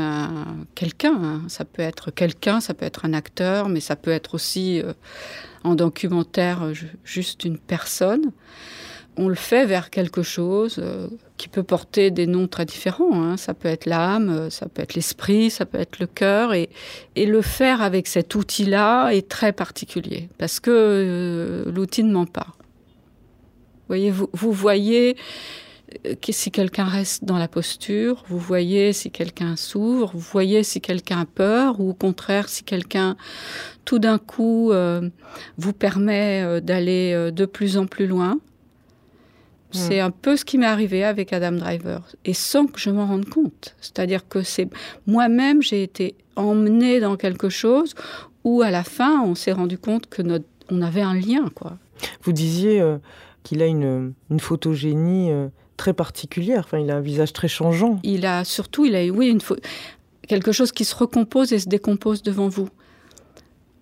quelqu'un, 0.74 1.14
hein, 1.14 1.42
ça 1.46 1.64
peut 1.64 1.82
être 1.82 2.10
quelqu'un, 2.10 2.60
ça 2.60 2.74
peut 2.74 2.84
être 2.84 3.04
un 3.04 3.12
acteur, 3.12 3.68
mais 3.68 3.80
ça 3.80 3.94
peut 3.94 4.10
être 4.10 4.34
aussi 4.34 4.80
euh, 4.80 4.92
en 5.62 5.76
documentaire 5.76 6.64
euh, 6.64 6.72
juste 7.04 7.44
une 7.44 7.58
personne. 7.58 8.32
On 9.16 9.28
le 9.28 9.36
fait 9.36 9.66
vers 9.66 9.90
quelque 9.90 10.22
chose 10.22 10.76
euh, 10.78 11.06
qui 11.36 11.48
peut 11.48 11.62
porter 11.62 12.10
des 12.10 12.26
noms 12.26 12.48
très 12.48 12.64
différents. 12.64 13.22
Hein. 13.22 13.36
Ça 13.36 13.54
peut 13.54 13.68
être 13.68 13.86
l'âme, 13.86 14.50
ça 14.50 14.66
peut 14.68 14.82
être 14.82 14.94
l'esprit, 14.94 15.50
ça 15.50 15.64
peut 15.64 15.78
être 15.78 16.00
le 16.00 16.06
cœur. 16.06 16.52
Et, 16.54 16.68
le 17.14 17.42
faire 17.42 17.82
avec 17.82 18.08
cet 18.08 18.34
outil-là 18.34 19.10
est 19.10 19.28
très 19.28 19.52
particulier 19.52 20.28
parce 20.38 20.58
que 20.58 21.64
l'outil 21.72 22.02
ne 22.02 22.12
ment 22.12 22.26
pas. 22.26 22.48
Vous 22.48 23.88
voyez, 23.88 24.10
vous, 24.10 24.52
voyez 24.52 25.16
si 26.30 26.50
quelqu'un 26.50 26.84
reste 26.84 27.24
dans 27.24 27.38
la 27.38 27.48
posture, 27.48 28.24
vous 28.28 28.38
voyez 28.38 28.92
si 28.92 29.10
quelqu'un 29.10 29.56
s'ouvre, 29.56 30.12
vous 30.14 30.20
voyez 30.20 30.62
si 30.62 30.80
quelqu'un 30.80 31.20
a 31.20 31.24
peur, 31.24 31.80
ou 31.80 31.90
au 31.90 31.94
contraire 31.94 32.48
si 32.48 32.64
quelqu'un 32.64 33.16
tout 33.84 33.98
d'un 33.98 34.18
coup 34.18 34.70
euh, 34.72 35.08
vous 35.58 35.72
permet 35.72 36.42
euh, 36.42 36.60
d'aller 36.60 37.12
euh, 37.14 37.30
de 37.30 37.44
plus 37.46 37.76
en 37.76 37.86
plus 37.86 38.06
loin. 38.06 38.34
Mmh. 38.34 38.40
C'est 39.72 40.00
un 40.00 40.10
peu 40.10 40.36
ce 40.36 40.44
qui 40.44 40.58
m'est 40.58 40.66
arrivé 40.66 41.04
avec 41.04 41.32
Adam 41.32 41.52
Driver, 41.52 42.02
et 42.24 42.34
sans 42.34 42.66
que 42.66 42.78
je 42.78 42.90
m'en 42.90 43.06
rende 43.06 43.28
compte. 43.28 43.74
C'est-à-dire 43.80 44.28
que 44.28 44.42
c'est 44.42 44.68
moi-même, 45.06 45.62
j'ai 45.62 45.82
été 45.82 46.14
emmenée 46.36 47.00
dans 47.00 47.16
quelque 47.16 47.48
chose 47.48 47.94
où 48.44 48.62
à 48.62 48.70
la 48.70 48.84
fin, 48.84 49.22
on 49.22 49.34
s'est 49.34 49.52
rendu 49.52 49.78
compte 49.78 50.06
que 50.06 50.22
notre, 50.22 50.46
on 50.70 50.82
avait 50.82 51.02
un 51.02 51.14
lien. 51.14 51.48
Quoi. 51.54 51.78
Vous 52.22 52.32
disiez 52.32 52.80
euh, 52.80 52.98
qu'il 53.42 53.62
a 53.62 53.66
une, 53.66 54.14
une 54.30 54.40
photogénie. 54.40 55.30
Euh 55.30 55.48
très 55.82 55.94
particulière. 55.94 56.62
Enfin, 56.64 56.78
il 56.78 56.92
a 56.92 56.96
un 56.96 57.00
visage 57.00 57.32
très 57.32 57.48
changeant. 57.48 57.98
Il 58.04 58.24
a 58.24 58.44
surtout, 58.44 58.84
il 58.84 58.94
a, 58.94 59.04
oui, 59.08 59.26
une 59.26 59.40
quelque 60.28 60.52
chose 60.52 60.70
qui 60.70 60.84
se 60.84 60.94
recompose 60.94 61.52
et 61.52 61.58
se 61.58 61.68
décompose 61.68 62.22
devant 62.22 62.46
vous. 62.48 62.68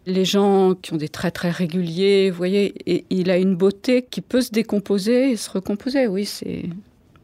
Les 0.07 0.25
gens 0.25 0.75
qui 0.81 0.95
ont 0.95 0.97
des 0.97 1.11
traits 1.11 1.35
très 1.35 1.51
réguliers, 1.51 2.31
vous 2.31 2.39
voyez, 2.39 2.73
et 2.91 3.05
il 3.11 3.31
a 3.31 3.37
une 3.37 3.55
beauté 3.55 4.01
qui 4.01 4.23
peut 4.23 4.41
se 4.41 4.51
décomposer 4.51 5.33
et 5.33 5.37
se 5.37 5.51
recomposer. 5.51 6.07
Oui, 6.07 6.25
c'est 6.25 6.71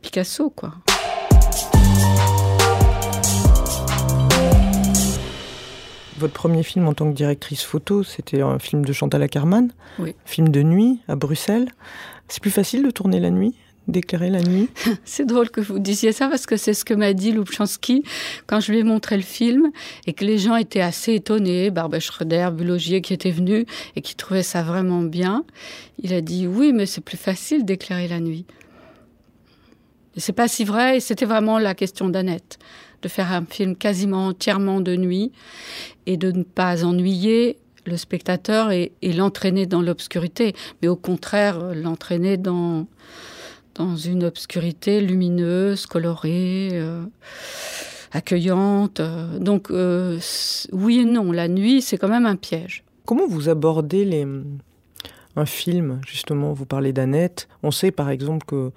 Picasso, 0.03 0.51
quoi. 0.51 0.75
Votre 6.19 6.35
premier 6.35 6.63
film 6.63 6.87
en 6.87 6.93
tant 6.93 7.11
que 7.11 7.17
directrice 7.17 7.63
photo, 7.63 8.03
c'était 8.03 8.43
un 8.43 8.59
film 8.59 8.85
de 8.85 8.93
Chantal 8.93 9.23
Ackerman, 9.23 9.73
oui. 9.99 10.15
film 10.27 10.51
de 10.51 10.63
nuit 10.63 11.01
à 11.09 11.17
Bruxelles. 11.17 11.71
C'est 12.29 12.43
plus 12.43 12.51
facile 12.51 12.83
de 12.85 12.91
tourner 12.91 13.21
la 13.21 13.31
nuit? 13.31 13.55
D'éclairer 13.89 14.31
la 14.31 14.43
nuit 14.43 14.69
C'est 15.05 15.27
drôle 15.27 15.51
que 15.51 15.61
vous 15.61 15.79
disiez 15.79 16.13
ça 16.13 16.29
parce 16.29 16.47
que 16.47 16.57
c'est 16.57 16.75
ce 16.75 16.85
que 16.85 16.95
m'a 16.95 17.13
dit 17.13 17.33
Lubchansky 17.33 18.03
quand 18.47 18.61
je 18.61 18.73
lui 18.73 18.81
ai 18.81 18.85
montré 18.85 19.17
le 19.17 19.23
film 19.23 19.71
et 20.07 20.13
que 20.13 20.25
les 20.25 20.39
gens 20.39 20.57
étaient 20.57 20.81
assez 20.81 21.15
étonnés. 21.15 21.71
Barbara 21.71 22.01
Schroeder, 22.01 22.51
Bulogier 22.53 23.01
qui 23.01 23.13
était 23.13 23.31
venu 23.31 23.67
et 23.95 24.01
qui 24.01 24.15
trouvait 24.15 24.43
ça 24.43 24.63
vraiment 24.63 25.03
bien. 25.03 25.45
Il 26.03 26.13
a 26.13 26.21
dit 26.21 26.47
oui, 26.47 26.73
mais 26.73 26.87
c'est 26.87 27.01
plus 27.01 27.17
facile 27.17 27.65
d'éclairer 27.65 28.09
la 28.09 28.21
nuit. 28.21 28.45
C'est 30.17 30.33
pas 30.33 30.49
si 30.49 30.65
vrai 30.65 30.97
et 30.97 31.01
c'était 31.01 31.27
vraiment 31.27 31.59
la 31.59 31.75
question 31.75 32.09
d'Annette 32.09 32.59
de 33.03 33.09
faire 33.09 33.31
un 33.33 33.45
film 33.45 33.77
quasiment 33.77 34.29
entièrement 34.29 34.81
de 34.81 34.97
nuit 34.97 35.31
et 36.07 36.17
de 36.17 36.33
ne 36.33 36.43
pas 36.43 36.85
ennuyer 36.85 37.59
le 37.85 37.97
spectateur 37.97 38.73
et 38.73 38.91
l'entraîner 39.03 39.67
dans 39.67 39.81
l'obscurité, 39.81 40.55
mais 40.83 40.89
au 40.89 40.97
contraire 40.97 41.73
l'entraîner 41.75 42.37
dans 42.37 42.87
dans 43.77 43.97
une 43.97 44.25
obscurité 44.25 45.01
lumineuse, 45.01 45.87
colorée, 45.87 46.71
euh, 46.73 47.05
accueillante. 48.13 49.01
Donc 49.39 49.71
euh, 49.71 50.19
oui 50.73 51.01
et 51.01 51.05
non, 51.05 51.33
la 51.33 51.49
nuit, 51.49 51.83
c'est 51.83 51.99
quand 51.99 52.09
même 52.09 52.27
un 52.27 52.37
piège. 52.37 52.85
Comment 53.05 53.27
vous 53.27 53.49
abordez 53.49 54.05
les... 54.05 54.27
un 55.37 55.47
film 55.47 56.01
Justement, 56.07 56.53
vous 56.53 56.67
parlez 56.67 56.93
d'Annette. 56.93 57.49
On 57.63 57.71
sait 57.71 57.91
par 57.91 58.11
exemple 58.11 58.47
que 58.47 58.73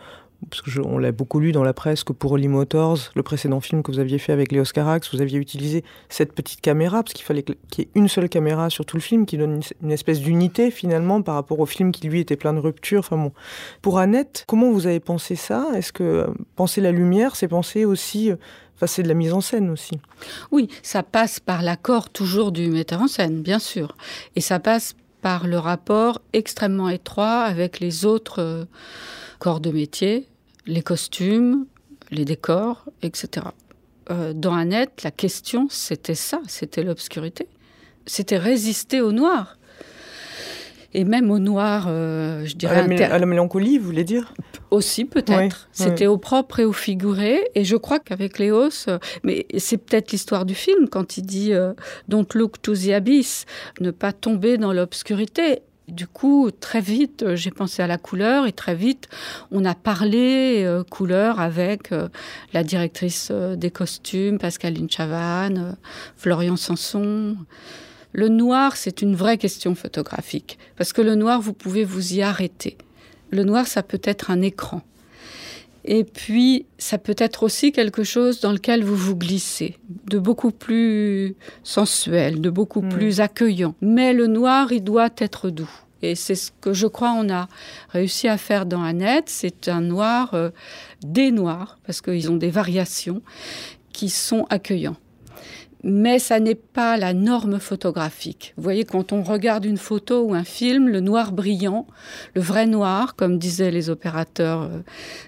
parce 0.49 0.61
on 0.77 0.97
l'a 0.97 1.11
beaucoup 1.11 1.39
lu 1.39 1.51
dans 1.51 1.63
la 1.63 1.73
presse 1.73 2.03
que 2.03 2.13
pour 2.13 2.31
Holly 2.31 2.47
Motors, 2.47 3.11
le 3.15 3.23
précédent 3.23 3.59
film 3.59 3.83
que 3.83 3.91
vous 3.91 3.99
aviez 3.99 4.17
fait 4.17 4.31
avec 4.31 4.51
Léo 4.51 4.63
Carax, 4.63 5.13
vous 5.13 5.21
aviez 5.21 5.37
utilisé 5.37 5.83
cette 6.07 6.33
petite 6.33 6.61
caméra, 6.61 7.03
parce 7.03 7.13
qu'il 7.13 7.25
fallait 7.25 7.43
qu'il 7.43 7.57
y 7.77 7.81
ait 7.81 7.89
une 7.95 8.07
seule 8.07 8.29
caméra 8.29 8.69
sur 8.69 8.85
tout 8.85 8.97
le 8.97 9.01
film, 9.01 9.25
qui 9.25 9.37
donne 9.37 9.55
une, 9.55 9.63
une 9.83 9.91
espèce 9.91 10.19
d'unité 10.19 10.71
finalement 10.71 11.21
par 11.21 11.35
rapport 11.35 11.59
au 11.59 11.65
film 11.65 11.91
qui 11.91 12.07
lui 12.07 12.19
était 12.19 12.37
plein 12.37 12.53
de 12.53 12.59
ruptures. 12.59 12.99
Enfin 12.99 13.17
bon. 13.17 13.33
Pour 13.81 13.99
Annette, 13.99 14.45
comment 14.47 14.71
vous 14.71 14.87
avez 14.87 14.99
pensé 14.99 15.35
ça? 15.35 15.67
Est-ce 15.75 15.91
que 15.91 16.03
euh, 16.03 16.27
penser 16.55 16.81
la 16.81 16.91
lumière, 16.91 17.35
c'est 17.35 17.47
penser 17.47 17.85
aussi... 17.85 18.31
Euh, 18.31 18.35
Enfin, 18.75 18.87
c'est 18.87 19.03
de 19.03 19.09
la 19.09 19.13
mise 19.13 19.33
en 19.33 19.41
scène 19.41 19.69
aussi. 19.69 19.99
Oui, 20.51 20.69
ça 20.83 21.03
passe 21.03 21.41
par 21.41 21.63
l'accord 21.63 22.09
toujours 22.09 22.53
du 22.53 22.69
metteur 22.69 23.01
en 23.01 23.09
scène, 23.09 23.41
bien 23.41 23.59
sûr. 23.59 23.97
Et 24.37 24.39
ça 24.39 24.61
passe 24.61 24.95
par 25.21 25.47
le 25.47 25.57
rapport 25.57 26.21
extrêmement 26.31 26.87
étroit 26.87 27.41
avec 27.41 27.81
les 27.81 28.05
autres 28.05 28.39
euh, 28.39 28.63
corps 29.39 29.59
de 29.59 29.71
métier, 29.71 30.27
les 30.67 30.81
costumes, 30.81 31.65
les 32.11 32.25
décors, 32.25 32.85
etc. 33.01 33.47
Euh, 34.11 34.33
dans 34.33 34.53
Annette, 34.53 35.03
la 35.03 35.11
question, 35.11 35.67
c'était 35.69 36.15
ça, 36.15 36.41
c'était 36.47 36.83
l'obscurité. 36.83 37.47
C'était 38.05 38.37
résister 38.37 39.01
au 39.01 39.11
noir. 39.11 39.57
Et 40.93 41.03
même 41.03 41.29
au 41.29 41.37
noir, 41.37 41.85
euh, 41.87 42.45
je 42.45 42.55
dirais... 42.55 42.77
À 42.77 42.87
la, 42.87 43.13
à 43.13 43.19
la, 43.19 43.25
mélancolie, 43.27 43.77
vous 43.77 43.85
voulez 43.85 44.03
dire? 44.03 44.33
Aussi, 44.71 45.05
peut-être. 45.05 45.67
Oui, 45.69 45.71
c'était 45.71 46.07
oui. 46.07 46.13
au 46.13 46.17
propre 46.17 46.59
et 46.59 46.65
au 46.65 46.73
figuré. 46.73 47.47
Et 47.53 47.63
je 47.63 47.75
crois 47.75 47.99
qu'avec 47.99 48.39
Léos, 48.39 48.87
euh, 48.87 48.97
mais 49.23 49.45
c'est 49.59 49.77
peut-être 49.77 50.11
l'histoire 50.11 50.45
du 50.45 50.55
film, 50.55 50.89
quand 50.89 51.17
il 51.17 51.23
dit 51.23 51.53
euh, 51.53 51.73
«Don't 52.07 52.25
look 52.33 52.61
to 52.63 52.75
the 52.75 52.89
abyss», 52.89 53.45
ne 53.81 53.91
pas 53.91 54.13
tomber 54.13 54.57
dans 54.57 54.73
l'obscurité. 54.73 55.61
Du 55.91 56.07
coup, 56.07 56.51
très 56.51 56.81
vite, 56.81 57.23
euh, 57.23 57.35
j'ai 57.35 57.49
pensé 57.51 57.81
à 57.81 57.87
la 57.87 57.97
couleur 57.97 58.45
et 58.45 58.51
très 58.51 58.75
vite, 58.75 59.07
on 59.51 59.65
a 59.65 59.73
parlé 59.73 60.63
euh, 60.63 60.83
couleur 60.83 61.39
avec 61.39 61.91
euh, 61.91 62.09
la 62.53 62.63
directrice 62.63 63.31
des 63.31 63.71
costumes, 63.71 64.37
Pascaline 64.37 64.89
Chavannes, 64.89 65.71
euh, 65.71 65.75
Florian 66.15 66.57
Sanson. 66.57 67.37
Le 68.11 68.27
noir, 68.29 68.75
c'est 68.75 69.01
une 69.01 69.15
vraie 69.15 69.37
question 69.37 69.73
photographique 69.73 70.59
parce 70.77 70.93
que 70.93 71.01
le 71.01 71.15
noir, 71.15 71.41
vous 71.41 71.53
pouvez 71.53 71.83
vous 71.83 72.13
y 72.13 72.21
arrêter. 72.21 72.77
Le 73.31 73.43
noir, 73.43 73.67
ça 73.67 73.83
peut 73.83 74.01
être 74.03 74.31
un 74.31 74.41
écran. 74.41 74.81
Et 75.85 76.03
puis, 76.03 76.65
ça 76.77 76.97
peut 76.97 77.15
être 77.17 77.43
aussi 77.43 77.71
quelque 77.71 78.03
chose 78.03 78.41
dans 78.41 78.51
lequel 78.51 78.83
vous 78.83 78.95
vous 78.95 79.15
glissez, 79.15 79.77
de 80.07 80.19
beaucoup 80.19 80.51
plus 80.51 81.35
sensuel, 81.63 82.41
de 82.41 82.49
beaucoup 82.49 82.81
mmh. 82.81 82.89
plus 82.89 83.21
accueillant. 83.21 83.75
Mais 83.81 84.13
le 84.13 84.27
noir, 84.27 84.71
il 84.71 84.83
doit 84.83 85.09
être 85.17 85.49
doux. 85.49 85.71
Et 86.01 86.15
c'est 86.15 86.35
ce 86.35 86.51
que 86.61 86.73
je 86.73 86.87
crois 86.87 87.11
on 87.11 87.29
a 87.29 87.49
réussi 87.89 88.27
à 88.27 88.37
faire 88.37 88.65
dans 88.65 88.83
Annette. 88.83 89.29
C'est 89.29 89.67
un 89.67 89.81
noir, 89.81 90.33
euh, 90.33 90.49
des 91.03 91.31
noirs, 91.31 91.77
parce 91.85 92.01
qu'ils 92.01 92.31
ont 92.31 92.37
des 92.37 92.49
variations 92.49 93.21
qui 93.91 94.09
sont 94.09 94.45
accueillants 94.49 94.95
mais 95.83 96.19
ça 96.19 96.39
n'est 96.39 96.55
pas 96.55 96.97
la 96.97 97.13
norme 97.13 97.59
photographique. 97.59 98.53
Vous 98.57 98.63
voyez, 98.63 98.83
quand 98.83 99.13
on 99.13 99.23
regarde 99.23 99.65
une 99.65 99.77
photo 99.77 100.23
ou 100.23 100.33
un 100.33 100.43
film, 100.43 100.89
le 100.89 100.99
noir 100.99 101.31
brillant, 101.31 101.87
le 102.35 102.41
vrai 102.41 102.65
noir, 102.65 103.15
comme 103.15 103.37
disaient 103.37 103.71
les 103.71 103.89
opérateurs 103.89 104.63
euh, 104.63 104.79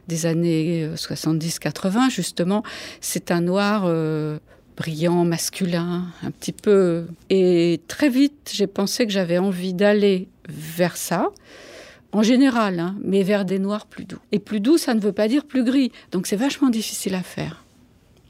des 0.07 0.25
années 0.25 0.89
70-80, 0.95 2.07
euh, 2.07 2.09
justement, 2.09 2.63
c'est 2.99 3.31
un 3.31 3.41
noir 3.41 3.83
euh, 3.85 4.39
brillant, 4.75 5.23
masculin, 5.23 6.07
un 6.23 6.31
petit 6.31 6.53
peu. 6.53 7.05
Et 7.29 7.79
très 7.87 8.09
vite, 8.09 8.51
j'ai 8.53 8.67
pensé 8.67 9.05
que 9.05 9.13
j'avais 9.13 9.37
envie 9.37 9.73
d'aller 9.73 10.27
vers 10.49 10.97
ça. 10.97 11.29
En 12.13 12.23
général, 12.23 12.79
hein, 12.81 12.97
mais 13.05 13.23
vers 13.23 13.45
des 13.45 13.57
noirs 13.57 13.85
plus 13.85 14.03
doux. 14.03 14.19
Et 14.33 14.39
plus 14.39 14.59
doux, 14.59 14.77
ça 14.77 14.93
ne 14.93 14.99
veut 14.99 15.13
pas 15.13 15.29
dire 15.29 15.45
plus 15.45 15.63
gris. 15.63 15.93
Donc 16.11 16.27
c'est 16.27 16.35
vachement 16.35 16.69
difficile 16.69 17.15
à 17.15 17.23
faire. 17.23 17.63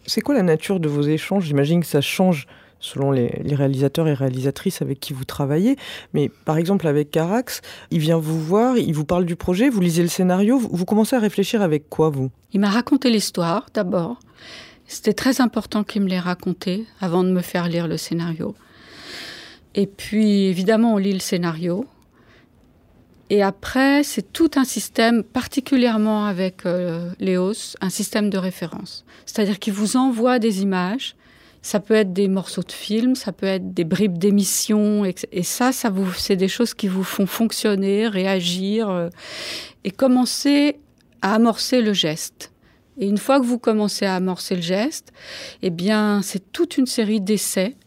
C'est 0.05 0.22
quoi 0.22 0.36
la 0.36 0.43
nature 0.43 0.79
de 0.79 0.89
vos 0.89 1.03
échanges? 1.03 1.46
J'imagine 1.46 1.81
que 1.81 1.88
ça 1.88 2.01
change 2.01 2.48
selon 2.81 3.12
les, 3.12 3.29
réalisateurs 3.53 4.08
et 4.08 4.13
réalisatrices 4.13 4.81
avec 4.81 5.00
qui 5.00 5.13
vous 5.13 5.24
travaillez. 5.24 5.77
Mais 6.13 6.29
par 6.46 6.58
exemple 6.58 6.88
avec 6.88 7.12
Carax, 7.12 7.62
il 7.91 8.00
vient 8.00 8.17
vous 8.17 8.39
voir, 8.41 8.77
il 8.77 8.93
vous 8.93 9.05
parle 9.05 9.25
du 9.25 9.36
projet, 9.36 9.70
vous 9.70 9.81
lisez 9.81 10.01
le 10.01 10.10
scénario, 10.10 10.58
vous, 10.58 10.70
vous 10.72 10.86
commencez 10.86 11.15
à 11.15 11.20
réfléchir 11.20 11.62
avec 11.62 11.88
quoi 11.89 12.10
vous? 12.10 12.31
Il 12.53 12.60
m'a 12.60 12.70
raconté 12.70 13.10
l'histoire 13.10 13.67
d'abord. 13.74 14.20
C'était 14.88 15.13
très 15.13 15.39
important 15.39 15.84
qu'il 15.84 16.01
me 16.01 16.10
l'ait 16.10 16.20
raconté 16.20 16.86
avant 17.00 17.24
de 17.24 17.31
me 17.31 17.41
faire 17.41 17.70
lire 17.70 17.88
le 17.88 17.98
scénario. 17.98 18.55
Et 19.75 19.88
puis 19.88 20.46
évidemment 20.48 20.96
on 20.96 20.98
lit 20.98 21.13
le 21.13 21.20
scénario. 21.20 21.86
Et 23.31 23.41
après, 23.41 24.03
c'est 24.03 24.33
tout 24.33 24.51
un 24.57 24.65
système, 24.65 25.23
particulièrement 25.23 26.25
avec 26.25 26.65
euh, 26.65 27.09
Léos, 27.17 27.77
un 27.79 27.89
système 27.89 28.29
de 28.29 28.38
référence. 28.38 29.05
C'est-à-dire 29.25 29.57
qu'il 29.57 29.71
vous 29.71 29.95
envoie 29.95 30.38
des 30.38 30.63
images, 30.63 31.15
ça 31.61 31.79
peut 31.79 31.93
être 31.93 32.11
des 32.11 32.27
morceaux 32.27 32.61
de 32.61 32.73
films, 32.73 33.15
ça 33.15 33.31
peut 33.31 33.45
être 33.45 33.73
des 33.73 33.85
bribes 33.85 34.17
d'émissions, 34.17 35.05
et, 35.05 35.15
et 35.31 35.43
ça, 35.43 35.71
ça 35.71 35.89
vous, 35.89 36.11
c'est 36.11 36.35
des 36.35 36.50
choses 36.50 36.73
qui 36.73 36.89
vous 36.89 37.05
font 37.05 37.25
fonctionner, 37.25 38.09
réagir, 38.09 38.89
euh, 38.89 39.07
et 39.85 39.91
commencer 39.91 40.81
à 41.21 41.35
amorcer 41.35 41.81
le 41.81 41.93
geste. 41.93 42.51
Et 42.97 43.07
une 43.07 43.17
fois 43.17 43.39
que 43.39 43.45
vous 43.45 43.59
commencez 43.59 44.05
à 44.05 44.15
amorcer 44.15 44.55
le 44.57 44.61
geste, 44.61 45.13
eh 45.61 45.69
bien, 45.69 46.21
c'est 46.21 46.51
toute 46.51 46.77
une 46.77 46.85
série 46.85 47.21
d'essais 47.21 47.77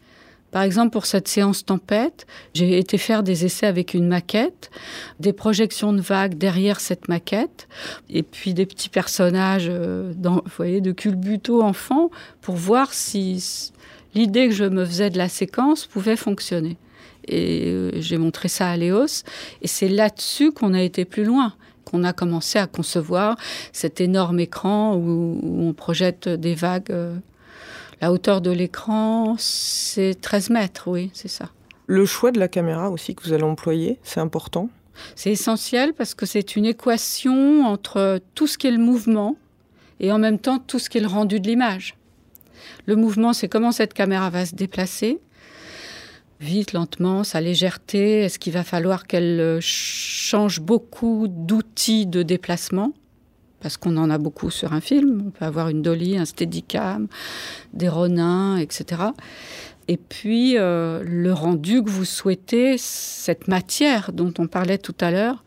Par 0.55 0.63
exemple, 0.63 0.91
pour 0.91 1.05
cette 1.05 1.27
séance 1.27 1.65
tempête, 1.65 2.25
j'ai 2.53 2.79
été 2.79 2.97
faire 2.97 3.23
des 3.23 3.43
essais 3.43 3.65
avec 3.65 3.93
une 3.93 4.07
maquette, 4.07 4.71
des 5.19 5.33
projections 5.33 5.91
de 5.91 5.99
vagues 5.99 6.35
derrière 6.35 6.79
cette 6.79 7.09
maquette, 7.09 7.67
et 8.09 8.23
puis 8.23 8.53
des 8.53 8.65
petits 8.65 8.87
personnages 8.87 9.67
euh, 9.67 10.13
vous 10.23 10.41
voyez, 10.55 10.79
de 10.79 10.93
culbuto 10.93 11.61
enfant 11.61 12.09
pour 12.39 12.55
voir 12.55 12.93
si 12.93 13.73
l'idée 14.13 14.47
que 14.47 14.53
je 14.53 14.63
me 14.63 14.85
faisais 14.85 15.09
de 15.09 15.17
la 15.17 15.27
séquence 15.27 15.87
pouvait 15.87 16.15
fonctionner. 16.15 16.77
Et 17.27 17.65
euh, 17.65 17.91
j'ai 17.95 18.17
montré 18.17 18.47
ça 18.47 18.69
à 18.69 18.77
Léos, 18.77 19.25
et 19.61 19.67
c'est 19.67 19.89
là-dessus 19.89 20.53
qu'on 20.53 20.73
a 20.73 20.81
été 20.81 21.03
plus 21.03 21.25
loin 21.25 21.53
qu'on 21.83 22.05
a 22.05 22.13
commencé 22.13 22.57
à 22.59 22.65
concevoir 22.65 23.37
cet 23.73 23.99
énorme 23.99 24.39
écran 24.39 24.95
où, 24.95 25.37
où 25.43 25.67
on 25.67 25.73
projette 25.73 26.29
des 26.29 26.55
vagues 26.55 26.91
euh, 26.91 27.17
La 28.01 28.11
hauteur 28.11 28.41
de 28.41 28.51
l'écran, 28.51 29.35
c'est 29.37 30.19
13 30.19 30.49
mètres, 30.49 30.87
oui, 30.87 31.11
c'est 31.13 31.27
ça. 31.27 31.49
Le 31.87 32.05
choix 32.05 32.31
de 32.31 32.39
la 32.39 32.47
caméra 32.47 32.89
aussi 32.89 33.15
que 33.15 33.23
vous 33.23 33.33
allez 33.33 33.43
employer, 33.43 33.99
c'est 34.03 34.19
important? 34.19 34.69
C'est 35.15 35.31
essentiel 35.31 35.93
parce 35.93 36.13
que 36.13 36.25
c'est 36.25 36.55
une 36.55 36.65
équation 36.65 37.65
entre 37.65 38.19
tout 38.33 38.47
ce 38.47 38.57
qui 38.57 38.67
est 38.67 38.71
le 38.71 38.79
mouvement 38.79 39.35
et 39.99 40.11
en 40.11 40.17
même 40.17 40.39
temps 40.39 40.59
tout 40.59 40.79
ce 40.79 40.89
qui 40.89 40.97
est 40.97 41.01
le 41.01 41.07
rendu 41.07 41.39
de 41.39 41.47
l'image. 41.47 41.95
Le 42.85 42.95
mouvement, 42.95 43.33
c'est 43.33 43.47
comment 43.47 43.71
cette 43.71 43.93
caméra 43.93 44.29
va 44.29 44.45
se 44.45 44.55
déplacer, 44.55 45.19
vite, 46.39 46.73
lentement, 46.73 47.23
sa 47.23 47.41
légèreté, 47.41 48.21
est-ce 48.21 48.39
qu'il 48.39 48.53
va 48.53 48.63
falloir 48.63 49.05
qu'elle 49.05 49.59
change 49.61 50.59
beaucoup 50.61 51.27
d'outils 51.29 52.05
de 52.07 52.23
déplacement? 52.23 52.93
Parce 53.65 53.77
qu'on 53.77 53.97
en 53.97 54.11
a 54.11 54.19
beaucoup 54.19 54.51
sur 54.51 54.73
un 54.73 54.79
film. 54.79 55.23
On 55.25 55.31
peut 55.31 55.43
avoir 55.43 55.69
une 55.69 55.81
dolly, 55.81 56.19
un 56.19 56.25
steadicam, 56.25 57.07
des 57.73 57.89
ronins, 57.89 58.57
etc. 58.57 59.01
Et 59.87 59.97
puis 59.97 60.55
euh, 60.55 61.01
le 61.03 61.33
rendu 61.33 61.81
que 61.81 61.89
vous 61.89 62.05
souhaitez, 62.05 62.77
cette 62.77 63.47
matière 63.47 64.11
dont 64.13 64.31
on 64.37 64.45
parlait 64.45 64.77
tout 64.77 64.93
à 65.01 65.09
l'heure, 65.09 65.43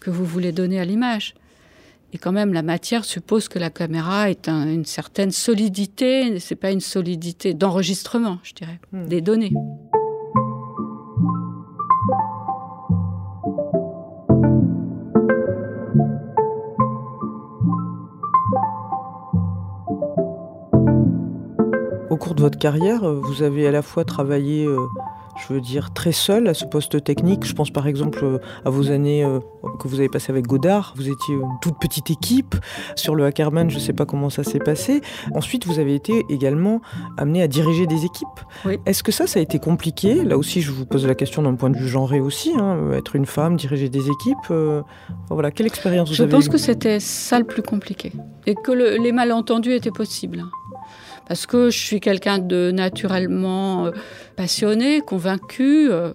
que 0.00 0.10
vous 0.10 0.24
voulez 0.24 0.50
donner 0.50 0.80
à 0.80 0.84
l'image. 0.84 1.34
Et 2.12 2.18
quand 2.18 2.32
même, 2.32 2.52
la 2.52 2.62
matière 2.62 3.04
suppose 3.04 3.46
que 3.46 3.60
la 3.60 3.70
caméra 3.70 4.28
ait 4.28 4.48
une 4.48 4.84
certaine 4.84 5.30
solidité. 5.30 6.40
C'est 6.40 6.56
pas 6.56 6.72
une 6.72 6.80
solidité 6.80 7.54
d'enregistrement, 7.54 8.40
je 8.42 8.54
dirais, 8.54 8.80
hmm. 8.90 9.06
des 9.06 9.20
données. 9.20 9.52
Au 22.12 22.18
cours 22.18 22.34
de 22.34 22.42
votre 22.42 22.58
carrière, 22.58 23.10
vous 23.10 23.42
avez 23.42 23.66
à 23.66 23.70
la 23.70 23.80
fois 23.80 24.04
travaillé 24.04 24.66
euh, 24.66 24.76
je 25.36 25.52
veux 25.52 25.60
dire, 25.60 25.92
très 25.92 26.12
seul 26.12 26.46
à 26.48 26.54
ce 26.54 26.64
poste 26.64 27.02
technique. 27.02 27.44
Je 27.44 27.54
pense 27.54 27.70
par 27.70 27.86
exemple 27.86 28.20
euh, 28.22 28.38
à 28.64 28.70
vos 28.70 28.90
années 28.90 29.24
euh, 29.24 29.40
que 29.78 29.88
vous 29.88 29.98
avez 29.98 30.08
passées 30.08 30.30
avec 30.30 30.46
Godard. 30.46 30.92
Vous 30.96 31.08
étiez 31.08 31.34
une 31.34 31.58
toute 31.60 31.78
petite 31.78 32.10
équipe. 32.10 32.54
Sur 32.96 33.14
le 33.14 33.24
Hackerman, 33.24 33.70
je 33.70 33.76
ne 33.76 33.80
sais 33.80 33.92
pas 33.92 34.06
comment 34.06 34.30
ça 34.30 34.44
s'est 34.44 34.58
passé. 34.58 35.00
Ensuite, 35.34 35.66
vous 35.66 35.78
avez 35.78 35.94
été 35.94 36.24
également 36.28 36.80
amené 37.16 37.42
à 37.42 37.48
diriger 37.48 37.86
des 37.86 38.04
équipes. 38.04 38.28
Est-ce 38.86 39.02
que 39.02 39.12
ça, 39.12 39.26
ça 39.26 39.38
a 39.38 39.42
été 39.42 39.58
compliqué? 39.58 40.24
Là 40.24 40.36
aussi, 40.36 40.60
je 40.60 40.70
vous 40.70 40.86
pose 40.86 41.06
la 41.06 41.14
question 41.14 41.42
d'un 41.42 41.54
point 41.54 41.70
de 41.70 41.76
vue 41.76 41.88
genré 41.88 42.20
aussi. 42.20 42.52
Hein, 42.58 42.92
être 42.92 43.16
une 43.16 43.26
femme, 43.26 43.56
diriger 43.56 43.88
des 43.88 44.08
équipes. 44.08 44.50
Euh, 44.50 44.82
voilà, 45.30 45.50
quelle 45.50 45.66
expérience 45.66 46.08
vous 46.08 46.14
je 46.14 46.22
avez 46.22 46.30
Je 46.30 46.36
pense 46.36 46.48
que 46.48 46.58
c'était 46.58 47.00
ça 47.00 47.38
le 47.38 47.44
plus 47.44 47.62
compliqué. 47.62 48.12
Et 48.46 48.54
que 48.54 48.72
les 48.72 49.12
malentendus 49.12 49.72
étaient 49.72 49.90
possibles 49.90 50.44
parce 51.26 51.46
que 51.46 51.70
je 51.70 51.78
suis 51.78 52.00
quelqu'un 52.00 52.38
de 52.38 52.70
naturellement 52.72 53.86
euh, 53.86 53.90
passionné, 54.36 55.00
convaincu, 55.00 55.90
euh, 55.90 56.12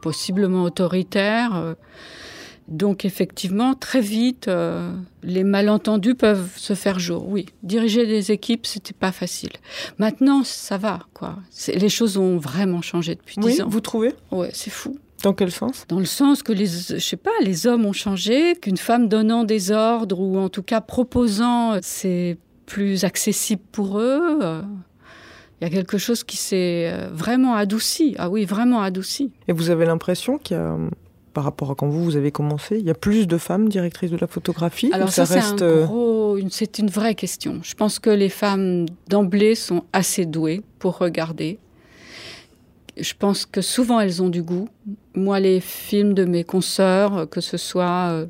possiblement 0.00 0.64
autoritaire. 0.64 1.56
Euh. 1.56 1.74
Donc 2.68 3.04
effectivement, 3.04 3.74
très 3.74 4.00
vite, 4.00 4.50
les 5.22 5.44
malentendus 5.44 6.16
peuvent 6.16 6.50
se 6.56 6.74
faire 6.74 6.98
jour. 6.98 7.28
Oui, 7.28 7.46
diriger 7.62 8.06
des 8.06 8.32
équipes, 8.32 8.66
c'était 8.66 8.92
pas 8.92 9.12
facile. 9.12 9.52
Maintenant, 9.98 10.42
ça 10.42 10.76
va, 10.76 10.98
quoi. 11.14 11.36
Les 11.68 11.88
choses 11.88 12.16
ont 12.16 12.38
vraiment 12.38 12.82
changé 12.82 13.14
depuis 13.14 13.36
dix 13.38 13.60
ans. 13.60 13.68
Vous 13.68 13.80
trouvez? 13.80 14.14
Ouais, 14.32 14.50
c'est 14.52 14.70
fou. 14.72 14.98
Dans 15.22 15.32
quel 15.32 15.52
sens? 15.52 15.84
Dans 15.88 16.00
le 16.00 16.06
sens 16.06 16.42
que 16.42 16.52
les, 16.52 16.66
je 16.66 16.98
sais 16.98 17.16
pas, 17.16 17.30
les 17.40 17.68
hommes 17.68 17.86
ont 17.86 17.92
changé, 17.92 18.56
qu'une 18.56 18.76
femme 18.76 19.06
donnant 19.08 19.44
des 19.44 19.70
ordres 19.70 20.18
ou 20.18 20.36
en 20.36 20.48
tout 20.48 20.64
cas 20.64 20.80
proposant 20.80 21.78
ses 21.82 22.36
plus 22.66 23.04
accessible 23.04 23.62
pour 23.72 23.98
eux. 23.98 24.62
Il 25.60 25.64
y 25.64 25.66
a 25.66 25.70
quelque 25.70 25.96
chose 25.96 26.22
qui 26.22 26.36
s'est 26.36 26.90
euh, 26.92 27.08
vraiment 27.10 27.54
adouci. 27.54 28.14
Ah 28.18 28.28
oui, 28.28 28.44
vraiment 28.44 28.82
adouci. 28.82 29.32
Et 29.48 29.52
vous 29.52 29.70
avez 29.70 29.86
l'impression 29.86 30.36
qu'il 30.36 30.56
y 30.56 30.60
a, 30.60 30.76
par 31.32 31.44
rapport 31.44 31.70
à 31.70 31.74
quand 31.74 31.88
vous, 31.88 32.04
vous 32.04 32.16
avez 32.16 32.30
commencé, 32.30 32.78
il 32.78 32.84
y 32.84 32.90
a 32.90 32.94
plus 32.94 33.26
de 33.26 33.38
femmes 33.38 33.68
directrices 33.68 34.10
de 34.10 34.18
la 34.18 34.26
photographie 34.26 34.90
Alors 34.92 35.10
ça, 35.10 35.24
reste... 35.24 35.62
Euh, 35.62 35.86
c'est 36.50 36.78
une 36.78 36.88
vraie 36.88 37.14
question. 37.14 37.60
Je 37.62 37.74
pense 37.74 37.98
que 37.98 38.10
les 38.10 38.28
femmes 38.28 38.86
d'emblée 39.08 39.54
sont 39.54 39.84
assez 39.92 40.26
douées 40.26 40.62
pour 40.78 40.98
regarder. 40.98 41.58
Je 42.98 43.12
pense 43.18 43.46
que 43.46 43.60
souvent 43.60 44.00
elles 44.00 44.22
ont 44.22 44.28
du 44.28 44.42
goût. 44.42 44.68
Moi, 45.14 45.40
les 45.40 45.60
films 45.60 46.14
de 46.14 46.24
mes 46.24 46.44
consoeurs, 46.44 47.28
que 47.28 47.40
ce 47.40 47.56
soit 47.56 48.10
euh, 48.12 48.26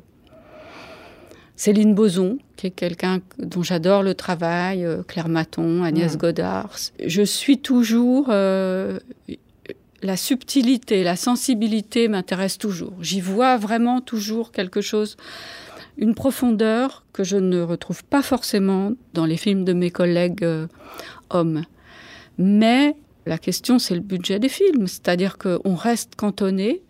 Céline 1.57 1.95
Boson, 1.95 2.37
qui 2.55 2.67
est 2.67 2.71
quelqu'un 2.71 3.19
dont 3.39 3.63
j'adore 3.63 4.03
le 4.03 4.13
travail, 4.13 4.85
euh, 4.85 5.01
Claire 5.01 5.27
Maton, 5.27 5.83
Agnès 5.83 6.13
mm. 6.13 6.17
Godard. 6.17 6.75
Je 7.05 7.23
suis 7.23 7.57
toujours... 7.57 8.27
Euh, 8.29 8.99
la 10.03 10.15
subtilité, 10.15 11.03
la 11.03 11.15
sensibilité 11.15 12.07
m'intéressent 12.07 12.59
toujours. 12.59 12.93
J'y 13.01 13.19
vois 13.19 13.57
vraiment 13.57 13.99
toujours 13.99 14.51
quelque 14.51 14.79
chose, 14.79 15.17
une 15.97 16.13
profondeur 16.13 17.03
que 17.13 17.23
je 17.23 17.37
ne 17.37 17.61
retrouve 17.61 18.03
pas 18.03 18.21
forcément 18.21 18.93
dans 19.15 19.25
les 19.25 19.37
films 19.37 19.65
de 19.65 19.73
mes 19.73 19.89
collègues 19.89 20.43
euh, 20.43 20.67
hommes. 21.31 21.63
Mais 22.37 22.95
la 23.25 23.39
question, 23.39 23.79
c'est 23.79 23.95
le 23.95 24.01
budget 24.01 24.37
des 24.37 24.49
films, 24.49 24.85
c'est-à-dire 24.85 25.39
qu'on 25.39 25.73
reste 25.73 26.15
cantonné 26.15 26.83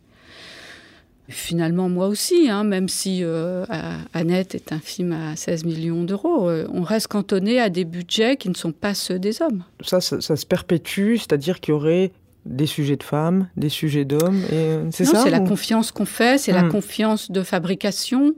Finalement, 1.29 1.89
moi 1.89 2.07
aussi, 2.07 2.49
hein, 2.49 2.63
même 2.63 2.87
si 2.87 3.19
euh, 3.21 3.65
Annette 4.13 4.55
est 4.55 4.71
un 4.71 4.79
film 4.79 5.11
à 5.11 5.35
16 5.35 5.65
millions 5.65 6.03
d'euros, 6.03 6.49
euh, 6.49 6.65
on 6.71 6.83
reste 6.83 7.07
cantonné 7.07 7.59
à 7.59 7.69
des 7.69 7.83
budgets 7.83 8.37
qui 8.37 8.47
ne 8.47 8.53
sont 8.53 8.71
pas 8.71 8.93
ceux 8.93 9.19
des 9.19 9.41
hommes. 9.41 9.63
Ça, 9.81 9.99
ça, 9.99 10.35
se 10.35 10.45
perpétue, 10.45 11.15
c'est-à-dire 11.17 11.59
qu'il 11.59 11.73
y 11.73 11.75
aurait 11.75 12.11
des 12.45 12.65
sujets 12.65 12.95
de 12.95 13.03
femmes, 13.03 13.49
des 13.57 13.67
sujets 13.67 14.05
d'hommes, 14.05 14.41
et 14.53 14.77
c'est 14.91 15.03
ça 15.03 15.21
c'est 15.21 15.29
la 15.29 15.41
confiance 15.41 15.91
qu'on 15.91 16.05
fait, 16.05 16.37
c'est 16.37 16.53
la 16.53 16.63
hmm. 16.63 16.71
confiance 16.71 17.29
de 17.29 17.41
fabrication 17.43 18.33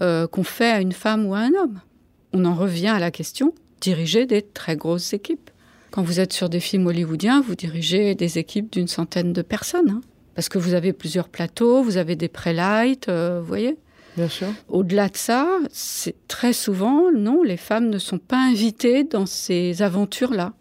euh, 0.00 0.26
qu'on 0.26 0.42
fait 0.42 0.70
à 0.70 0.80
une 0.80 0.90
femme 0.90 1.26
ou 1.26 1.34
à 1.34 1.38
un 1.38 1.52
homme. 1.52 1.80
On 2.32 2.44
en 2.44 2.56
revient 2.56 2.88
à 2.88 2.98
la 2.98 3.12
question 3.12 3.54
diriger 3.80 4.26
des 4.26 4.42
très 4.42 4.76
grosses 4.76 5.12
équipes. 5.12 5.50
Quand 5.92 6.02
vous 6.02 6.18
êtes 6.18 6.32
sur 6.32 6.48
des 6.48 6.60
films 6.60 6.86
hollywoodiens, 6.86 7.40
vous 7.40 7.54
dirigez 7.54 8.14
des 8.14 8.38
équipes 8.38 8.72
d'une 8.72 8.88
centaine 8.88 9.32
de 9.32 9.42
personnes. 9.42 9.90
Hein. 9.90 10.00
Parce 10.34 10.48
que 10.48 10.58
vous 10.58 10.74
avez 10.74 10.92
plusieurs 10.92 11.28
plateaux, 11.28 11.82
vous 11.82 11.96
avez 11.96 12.16
des 12.16 12.28
pré-lights, 12.28 13.08
euh, 13.08 13.40
vous 13.40 13.46
voyez? 13.46 13.76
Bien 14.16 14.28
sûr. 14.28 14.48
Au-delà 14.68 15.08
de 15.08 15.16
ça, 15.16 15.48
c'est 15.70 16.16
très 16.28 16.52
souvent, 16.52 17.10
non, 17.12 17.42
les 17.42 17.56
femmes 17.56 17.88
ne 17.88 17.98
sont 17.98 18.18
pas 18.18 18.38
invitées 18.38 19.04
dans 19.04 19.26
ces 19.26 19.82
aventures-là. 19.82 20.52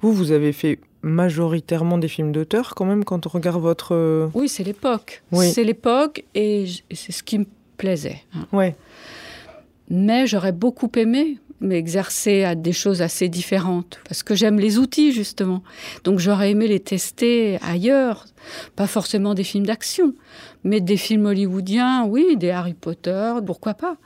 Vous, 0.00 0.12
vous 0.12 0.32
avez 0.32 0.52
fait 0.52 0.78
majoritairement 1.02 1.98
des 1.98 2.08
films 2.08 2.32
d'auteur 2.32 2.74
quand 2.74 2.86
même 2.86 3.04
quand 3.04 3.26
on 3.26 3.28
regarde 3.28 3.60
votre... 3.60 3.94
Euh, 3.94 4.28
oui, 4.34 4.48
c'est 4.48 4.64
l'époque. 4.64 5.22
C'est 5.32 5.64
l'époque 5.64 6.24
et 6.34 6.66
c'est 6.92 7.12
ce 7.12 7.22
qui 7.22 7.38
me 7.38 7.46
plaisait. 7.76 8.22
Hein. 8.34 8.46
Ouais. 8.52 8.76
Mais 9.90 10.26
j'aurais 10.26 10.52
beaucoup 10.52 10.90
aimé 10.96 11.38
m'exercer 11.60 12.44
à 12.44 12.54
des 12.54 12.72
choses 12.72 13.02
assez 13.02 13.28
différentes, 13.28 13.98
parce 14.06 14.22
que 14.22 14.34
j'aime 14.34 14.58
les 14.58 14.78
outils 14.78 15.12
justement. 15.12 15.62
Donc 16.04 16.18
j'aurais 16.18 16.50
aimé 16.50 16.66
les 16.68 16.80
tester 16.80 17.58
ailleurs, 17.62 18.26
pas 18.76 18.86
forcément 18.86 19.34
des 19.34 19.44
films 19.44 19.66
d'action, 19.66 20.14
mais 20.64 20.80
des 20.80 20.96
films 20.96 21.26
hollywoodiens, 21.26 22.04
oui, 22.04 22.36
des 22.36 22.50
Harry 22.50 22.74
Potter, 22.74 23.34
pourquoi 23.46 23.74
pas. 23.74 23.96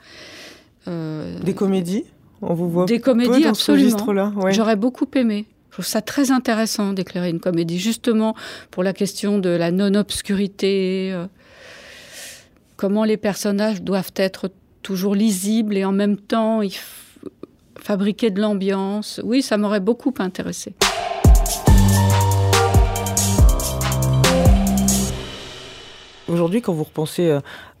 Euh, 0.87 1.39
des 1.39 1.53
comédies 1.53 2.05
On 2.41 2.53
vous 2.53 2.69
voit 2.69 2.85
Des 2.85 2.99
comédies, 2.99 3.45
absolument. 3.45 4.31
J'aurais 4.51 4.75
beaucoup 4.75 5.07
aimé. 5.15 5.45
Je 5.69 5.75
trouve 5.75 5.85
ça 5.85 6.01
très 6.01 6.31
intéressant 6.31 6.93
d'éclairer 6.93 7.29
une 7.29 7.39
comédie, 7.39 7.79
justement 7.79 8.35
pour 8.71 8.83
la 8.83 8.93
question 8.93 9.37
de 9.37 9.49
la 9.49 9.71
non-obscurité, 9.71 11.11
euh, 11.13 11.27
comment 12.75 13.03
les 13.03 13.17
personnages 13.17 13.81
doivent 13.81 14.13
être 14.15 14.51
toujours 14.81 15.13
lisibles 15.13 15.77
et 15.77 15.85
en 15.85 15.91
même 15.91 16.17
temps, 16.17 16.61
il 16.61 16.73
fabriquer 17.81 18.29
de 18.31 18.41
l'ambiance. 18.41 19.21
Oui, 19.23 19.41
ça 19.41 19.57
m'aurait 19.57 19.79
beaucoup 19.79 20.13
intéressé. 20.19 20.73
Aujourd'hui, 26.27 26.61
quand 26.61 26.73
vous 26.73 26.83
repensez 26.83 27.31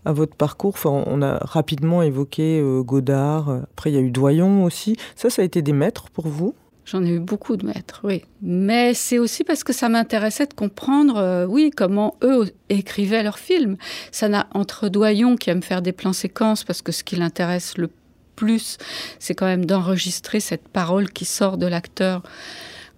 à, 0.05 0.11
votre 0.11 0.35
parcours, 0.35 0.75
on 0.85 1.21
a 1.21 1.37
rapidement 1.41 2.01
évoqué 2.01 2.59
euh, 2.59 2.81
Godard, 2.81 3.49
après 3.71 3.91
il 3.91 3.93
y 3.93 3.97
a 3.97 4.01
eu 4.01 4.09
Doyon 4.09 4.63
aussi. 4.63 4.95
Ça, 5.15 5.29
ça 5.29 5.43
a 5.43 5.45
été 5.45 5.61
des 5.61 5.73
maîtres 5.73 6.09
pour 6.09 6.27
vous? 6.27 6.55
J'en 6.91 7.05
ai 7.05 7.11
eu 7.11 7.19
beaucoup 7.19 7.55
de 7.55 7.67
maîtres, 7.67 8.01
oui. 8.03 8.23
Mais 8.41 8.95
c'est 8.95 9.19
aussi 9.19 9.43
parce 9.43 9.63
que 9.63 9.73
ça 9.73 9.89
m'intéressait 9.89 10.47
de 10.47 10.55
comprendre, 10.55 11.17
euh, 11.17 11.45
oui, 11.45 11.69
comment 11.69 12.15
eux 12.23 12.51
écrivaient 12.69 13.21
leurs 13.21 13.37
films. 13.37 13.77
Ça 14.11 14.27
n'a 14.27 14.47
entre 14.55 14.89
Doyon 14.89 15.35
qui 15.35 15.51
aime 15.51 15.61
faire 15.61 15.83
des 15.83 15.91
plans 15.91 16.13
séquences 16.13 16.63
parce 16.63 16.81
que 16.81 16.91
ce 16.91 17.03
qui 17.03 17.15
l'intéresse 17.15 17.77
le 17.77 17.91
plus, 18.39 18.77
c'est 19.19 19.35
quand 19.35 19.45
même 19.45 19.65
d'enregistrer 19.65 20.39
cette 20.39 20.69
parole 20.69 21.09
qui 21.09 21.25
sort 21.25 21.57
de 21.57 21.67
l'acteur. 21.67 22.23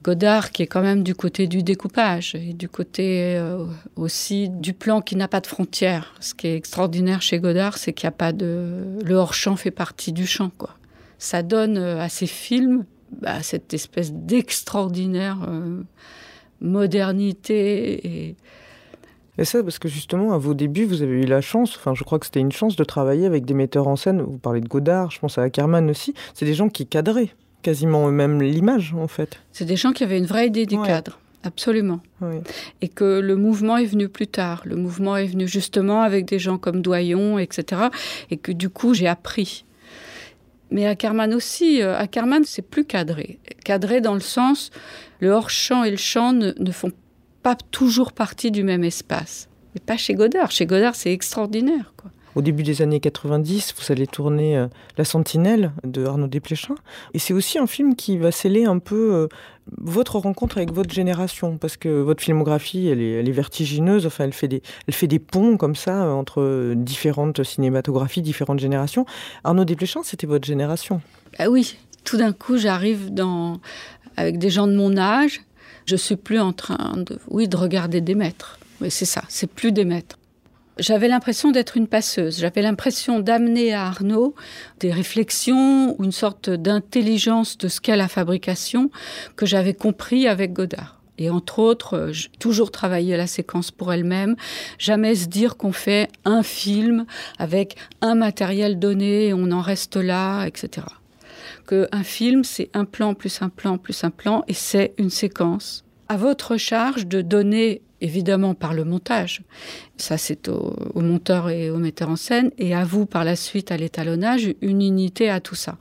Godard 0.03 0.51
qui 0.51 0.63
est 0.63 0.67
quand 0.67 0.81
même 0.81 1.03
du 1.03 1.13
côté 1.13 1.47
du 1.47 1.61
découpage 1.61 2.33
et 2.33 2.53
du 2.53 2.67
côté 2.67 3.35
euh, 3.37 3.65
aussi 3.95 4.49
du 4.49 4.73
plan 4.73 4.99
qui 4.99 5.15
n'a 5.15 5.27
pas 5.27 5.41
de 5.41 5.47
frontières. 5.47 6.15
Ce 6.19 6.33
qui 6.33 6.47
est 6.47 6.55
extraordinaire 6.55 7.21
chez 7.21 7.39
Godard, 7.39 7.77
c'est 7.77 7.93
qu'il 7.93 8.07
n'y 8.07 8.13
a 8.15 8.17
pas 8.17 8.31
de... 8.31 8.97
Le 9.03 9.15
hors-champ 9.15 9.55
fait 9.55 9.71
partie 9.71 10.11
du 10.11 10.25
champ, 10.25 10.51
quoi. 10.57 10.75
Ça 11.19 11.43
donne 11.43 11.77
euh, 11.77 12.01
à 12.01 12.09
ces 12.09 12.25
films 12.25 12.85
bah, 13.21 13.43
cette 13.43 13.73
espèce 13.73 14.11
d'extraordinaire 14.11 15.37
euh, 15.47 15.83
modernité 16.61 18.07
et 18.07 18.35
et 19.37 19.45
ça, 19.45 19.63
parce 19.63 19.79
que 19.79 19.87
justement, 19.87 20.33
à 20.33 20.37
vos 20.37 20.53
débuts, 20.53 20.85
vous 20.85 21.01
avez 21.01 21.21
eu 21.21 21.25
la 21.25 21.41
chance, 21.41 21.75
enfin, 21.77 21.93
je 21.95 22.03
crois 22.03 22.19
que 22.19 22.25
c'était 22.25 22.41
une 22.41 22.51
chance 22.51 22.75
de 22.75 22.83
travailler 22.83 23.25
avec 23.25 23.45
des 23.45 23.53
metteurs 23.53 23.87
en 23.87 23.95
scène. 23.95 24.21
Vous 24.21 24.37
parlez 24.37 24.61
de 24.61 24.67
Godard, 24.67 25.11
je 25.11 25.19
pense 25.19 25.37
à 25.37 25.43
Ackerman 25.43 25.89
aussi. 25.89 26.13
C'est 26.33 26.45
des 26.45 26.53
gens 26.53 26.69
qui 26.69 26.85
cadraient 26.85 27.29
quasiment 27.61 28.07
eux-mêmes 28.07 28.41
l'image, 28.41 28.93
en 28.93 29.07
fait. 29.07 29.39
C'est 29.51 29.65
des 29.65 29.77
gens 29.77 29.93
qui 29.93 30.03
avaient 30.03 30.17
une 30.17 30.25
vraie 30.25 30.47
idée 30.47 30.65
du 30.65 30.79
cadre. 30.81 31.19
Absolument. 31.43 32.01
Et 32.81 32.87
que 32.87 33.19
le 33.19 33.35
mouvement 33.35 33.77
est 33.77 33.85
venu 33.85 34.09
plus 34.09 34.27
tard. 34.27 34.61
Le 34.65 34.75
mouvement 34.75 35.17
est 35.17 35.25
venu 35.25 35.47
justement 35.47 36.01
avec 36.01 36.25
des 36.25 36.37
gens 36.37 36.57
comme 36.57 36.81
Doyon, 36.81 37.39
etc. 37.39 37.83
Et 38.29 38.37
que 38.37 38.51
du 38.51 38.69
coup, 38.69 38.93
j'ai 38.93 39.07
appris. 39.07 39.65
Mais 40.69 40.85
à 40.85 40.95
Carman 40.95 41.33
aussi, 41.33 41.81
à 41.81 42.05
Carman, 42.07 42.43
c'est 42.45 42.61
plus 42.61 42.85
cadré. 42.85 43.39
Cadré 43.65 44.01
dans 44.01 44.13
le 44.13 44.19
sens, 44.19 44.69
le 45.19 45.29
hors-champ 45.29 45.83
et 45.83 45.91
le 45.91 45.97
champ 45.97 46.31
ne, 46.31 46.53
ne 46.59 46.71
font 46.71 46.91
pas 47.43 47.55
toujours 47.55 48.13
partie 48.13 48.51
du 48.51 48.63
même 48.63 48.83
espace. 48.83 49.49
Mais 49.73 49.81
pas 49.85 49.97
chez 49.97 50.13
Godard. 50.13 50.51
Chez 50.51 50.65
Godard, 50.65 50.95
c'est 50.95 51.13
extraordinaire. 51.13 51.93
Quoi. 51.97 52.11
Au 52.33 52.41
début 52.41 52.63
des 52.63 52.81
années 52.81 53.01
90, 53.01 53.75
vous 53.77 53.91
allez 53.91 54.07
tourner 54.07 54.57
euh, 54.57 54.67
La 54.97 55.03
Sentinelle 55.03 55.73
de 55.83 56.05
Arnaud 56.05 56.27
Desplechin. 56.27 56.75
Et 57.13 57.19
c'est 57.19 57.33
aussi 57.33 57.59
un 57.59 57.67
film 57.67 57.95
qui 57.95 58.17
va 58.17 58.31
sceller 58.31 58.63
un 58.63 58.79
peu 58.79 59.13
euh, 59.13 59.27
votre 59.77 60.17
rencontre 60.17 60.57
avec 60.57 60.71
votre 60.71 60.93
génération, 60.93 61.57
parce 61.57 61.75
que 61.75 61.89
votre 61.89 62.23
filmographie, 62.23 62.87
elle 62.87 63.01
est, 63.01 63.11
elle 63.19 63.27
est 63.27 63.33
vertigineuse, 63.33 64.05
enfin, 64.05 64.23
elle 64.23 64.33
fait, 64.33 64.47
des, 64.47 64.61
elle 64.87 64.93
fait 64.93 65.07
des 65.07 65.19
ponts 65.19 65.57
comme 65.57 65.75
ça 65.75 66.05
euh, 66.05 66.11
entre 66.11 66.73
différentes 66.75 67.43
cinématographies, 67.43 68.21
différentes 68.21 68.59
générations. 68.59 69.05
Arnaud 69.43 69.65
Desplechin, 69.65 70.01
c'était 70.03 70.27
votre 70.27 70.47
génération. 70.47 71.01
Ah 71.37 71.49
oui, 71.49 71.77
tout 72.05 72.15
d'un 72.15 72.31
coup, 72.31 72.57
j'arrive 72.57 73.13
dans... 73.13 73.59
avec 74.15 74.37
des 74.37 74.49
gens 74.49 74.67
de 74.67 74.75
mon 74.75 74.95
âge. 74.95 75.41
Je 75.85 75.95
suis 75.95 76.15
plus 76.15 76.39
en 76.39 76.53
train 76.53 76.95
de, 76.97 77.17
oui, 77.27 77.47
de 77.47 77.57
regarder 77.57 78.01
des 78.01 78.15
maîtres. 78.15 78.59
Oui, 78.81 78.89
c'est 78.91 79.05
ça, 79.05 79.23
c'est 79.29 79.49
plus 79.49 79.71
des 79.71 79.85
maîtres. 79.85 80.17
J'avais 80.79 81.07
l'impression 81.07 81.51
d'être 81.51 81.77
une 81.77 81.87
passeuse. 81.87 82.39
J'avais 82.39 82.61
l'impression 82.61 83.19
d'amener 83.19 83.73
à 83.73 83.85
Arnaud 83.85 84.33
des 84.79 84.91
réflexions 84.91 85.95
ou 85.99 86.03
une 86.03 86.11
sorte 86.11 86.49
d'intelligence 86.49 87.57
de 87.57 87.67
ce 87.67 87.81
qu'est 87.81 87.97
la 87.97 88.07
fabrication 88.07 88.89
que 89.35 89.45
j'avais 89.45 89.73
compris 89.73 90.27
avec 90.27 90.53
Godard. 90.53 91.01
Et 91.17 91.29
entre 91.29 91.59
autres, 91.59 92.11
toujours 92.39 92.71
travailler 92.71 93.15
la 93.15 93.27
séquence 93.27 93.69
pour 93.69 93.93
elle-même, 93.93 94.35
jamais 94.79 95.13
se 95.13 95.27
dire 95.27 95.55
qu'on 95.55 95.71
fait 95.71 96.07
un 96.25 96.41
film 96.41 97.05
avec 97.37 97.75
un 98.01 98.15
matériel 98.15 98.79
donné 98.79 99.27
et 99.27 99.33
on 99.33 99.51
en 99.51 99.61
reste 99.61 99.97
là, 99.97 100.45
etc. 100.45 100.87
Que 101.71 101.87
un 101.93 102.03
film, 102.03 102.43
c'est 102.43 102.69
un 102.73 102.83
plan 102.83 103.13
plus 103.13 103.41
un 103.41 103.47
plan 103.47 103.77
plus 103.77 104.03
un 104.03 104.09
plan 104.09 104.43
et 104.49 104.53
c'est 104.53 104.93
une 104.97 105.09
séquence. 105.09 105.85
À 106.09 106.17
votre 106.17 106.57
charge 106.57 107.07
de 107.07 107.21
donner 107.21 107.81
évidemment 108.01 108.55
par 108.55 108.73
le 108.73 108.83
montage. 108.83 109.41
Ça, 109.95 110.17
c'est 110.17 110.49
au, 110.49 110.75
monteur 110.95 111.49
et 111.49 111.69
au 111.69 111.77
metteur 111.77 112.09
en 112.09 112.17
scène, 112.17 112.51
et 112.57 112.75
à 112.75 112.83
vous 112.83 113.05
par 113.05 113.23
la 113.23 113.37
suite 113.37 113.71
à 113.71 113.77
l'étalonnage, 113.77 114.53
une 114.59 114.81
unité 114.81 115.29
à 115.29 115.39
tout 115.39 115.55
ça. 115.55 115.77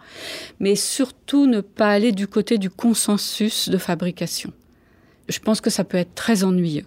Mais 0.60 0.76
surtout 0.76 1.46
ne 1.46 1.60
pas 1.60 1.90
aller 1.90 2.12
du 2.12 2.28
côté 2.28 2.56
du 2.56 2.70
consensus 2.70 3.68
de 3.68 3.76
fabrication. 3.76 4.52
Je 5.28 5.40
pense 5.40 5.60
que 5.60 5.70
ça 5.70 5.82
peut 5.82 5.98
être 5.98 6.14
très 6.14 6.44
ennuyeux. 6.44 6.86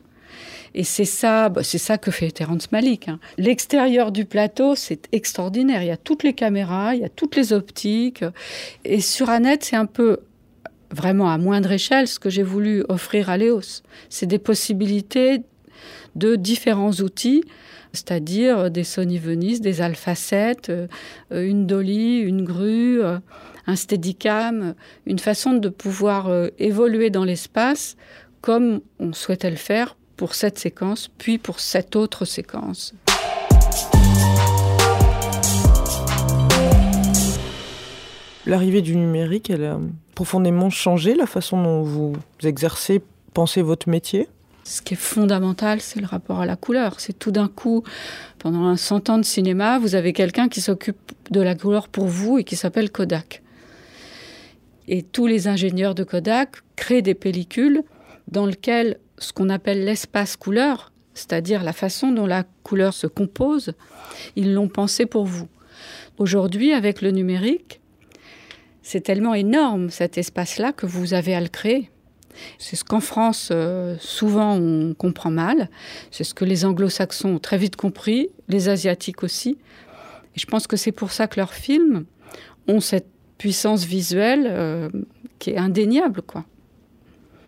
Et 0.76 0.84
c'est 0.84 1.06
ça, 1.06 1.50
bah, 1.50 1.64
c'est 1.64 1.78
ça 1.78 1.98
que 1.98 2.12
fait 2.12 2.32
Terrence 2.32 2.72
Malik. 2.72 3.08
Hein. 3.08 3.20
L'extérieur 3.38 4.12
du 4.12 4.26
plateau, 4.26 4.76
c'est 4.76 5.08
extraordinaire. 5.12 5.84
Il 5.84 5.88
y 5.88 5.92
a 5.92 5.98
toutes 5.98 6.24
les 6.24 6.34
caméras, 6.34 6.96
il 6.96 7.02
y 7.02 7.06
a 7.06 7.10
toutes 7.10 7.36
les 7.36 7.54
optiques. 7.54 8.24
Et 8.84 9.02
sur 9.02 9.30
Annette, 9.30 9.64
c'est 9.64 9.76
un 9.76 9.86
peu 9.86 10.20
vraiment 10.92 11.30
à 11.30 11.38
moindre 11.38 11.72
échelle 11.72 12.08
ce 12.08 12.20
que 12.20 12.30
j'ai 12.30 12.44
voulu 12.44 12.84
offrir 12.90 13.30
à 13.30 13.38
Léos. 13.38 13.82
C'est 14.10 14.26
des 14.26 14.40
possibilités 14.40 15.42
de 16.16 16.36
différents 16.36 16.92
outils, 16.92 17.44
c'est-à-dire 17.94 18.70
des 18.72 18.84
Sony 18.84 19.18
Venice, 19.18 19.62
des 19.62 19.82
Alpha 19.82 20.16
7, 20.16 20.70
euh, 20.70 20.88
une 21.32 21.68
dolly, 21.68 22.20
une 22.20 22.44
grue, 22.44 23.04
euh, 23.04 23.18
un 23.68 23.76
steadicam, 23.76 24.76
une 25.06 25.20
façon 25.20 25.54
de 25.54 25.70
pouvoir 25.70 26.28
euh, 26.28 26.50
évoluer 26.60 27.10
dans 27.10 27.26
l'espace 27.26 27.96
comme 28.42 28.82
on 29.00 29.14
souhaitait 29.14 29.50
le 29.50 29.56
faire 29.56 29.96
pour 30.18 30.36
cette 30.36 30.60
séquence, 30.60 31.10
puis 31.18 31.38
pour 31.38 31.60
cette 31.60 31.96
autre 31.96 32.26
séquence. 32.26 32.94
L'arrivée 38.46 38.82
du 38.82 38.96
numérique, 38.96 39.50
elle 39.50 39.64
a 39.64 39.80
profondément 40.16 40.70
changé 40.70 41.16
la 41.16 41.26
façon 41.26 41.64
dont 41.64 41.82
vous 41.82 42.14
exercez, 42.44 43.02
pensez 43.34 43.62
votre 43.62 43.90
métier? 43.90 44.28
Ce 44.66 44.82
qui 44.82 44.94
est 44.94 44.98
fondamental, 44.98 45.82
c'est 45.82 46.00
le 46.00 46.06
rapport 46.06 46.40
à 46.40 46.46
la 46.46 46.56
couleur. 46.56 47.00
C'est 47.00 47.18
tout 47.18 47.32
d'un 47.32 47.48
coup, 47.48 47.84
pendant 48.40 48.66
un 48.66 48.78
cent 48.78 49.10
ans 49.10 49.18
de 49.18 49.24
cinéma, 49.24 49.80
vous 49.80 49.96
avez 49.96 50.14
quelqu'un 50.14 50.48
qui 50.48 50.62
s'occupe 50.62 51.12
de 51.32 51.42
la 51.42 51.56
couleur 51.56 51.88
pour 51.88 52.06
vous 52.06 52.38
et 52.38 52.44
qui 52.44 52.56
s'appelle 52.56 52.90
Kodak. 52.92 53.42
Et 54.88 55.04
tous 55.04 55.28
les 55.28 55.48
ingénieurs 55.48 55.96
de 55.96 56.04
Kodak 56.04 56.58
créent 56.76 57.02
des 57.02 57.14
pellicules 57.14 57.84
dans 58.30 58.46
lesquelles 58.46 59.00
ce 59.18 59.34
qu'on 59.34 59.50
appelle 59.50 59.86
l'espace 59.86 60.36
couleur, 60.36 60.92
c'est-à-dire 61.14 61.64
la 61.64 61.74
façon 61.74 62.12
dont 62.12 62.26
la 62.26 62.44
couleur 62.64 62.94
se 62.94 63.08
compose, 63.08 63.74
ils 64.36 64.54
l'ont 64.54 64.68
pensé 64.68 65.06
pour 65.06 65.26
vous. 65.26 65.48
Aujourd'hui, 66.18 66.74
avec 66.74 67.02
le 67.02 67.12
numérique, 67.12 67.80
c'est 68.82 69.02
tellement 69.02 69.34
énorme 69.34 69.90
cet 69.90 70.18
espace-là 70.18 70.74
que 70.74 70.86
vous 70.86 71.14
avez 71.14 71.34
à 71.34 71.42
le 71.42 71.48
créer. 71.48 71.90
C'est 72.58 72.76
ce 72.76 72.84
qu'en 72.84 73.00
France, 73.00 73.50
euh, 73.52 73.96
souvent, 74.00 74.56
on 74.56 74.94
comprend 74.94 75.32
mal. 75.32 75.70
C'est 76.12 76.24
ce 76.24 76.34
que 76.34 76.46
les 76.46 76.66
anglo-saxons 76.66 77.36
ont 77.36 77.40
très 77.40 77.58
vite 77.58 77.76
compris, 77.76 78.30
les 78.50 78.70
asiatiques 78.70 79.24
aussi. 79.24 79.58
Et 80.36 80.40
je 80.40 80.46
pense 80.46 80.68
que 80.68 80.78
c'est 80.78 80.92
pour 80.92 81.12
ça 81.12 81.28
que 81.28 81.40
leurs 81.40 81.54
films 81.54 82.06
ont 82.68 82.80
cette 82.80 83.08
puissance 83.38 83.86
visuelle 83.86 84.48
euh, 84.50 84.90
qui 85.40 85.52
est 85.52 85.58
indéniable. 85.58 86.22
Quoi. 86.22 86.46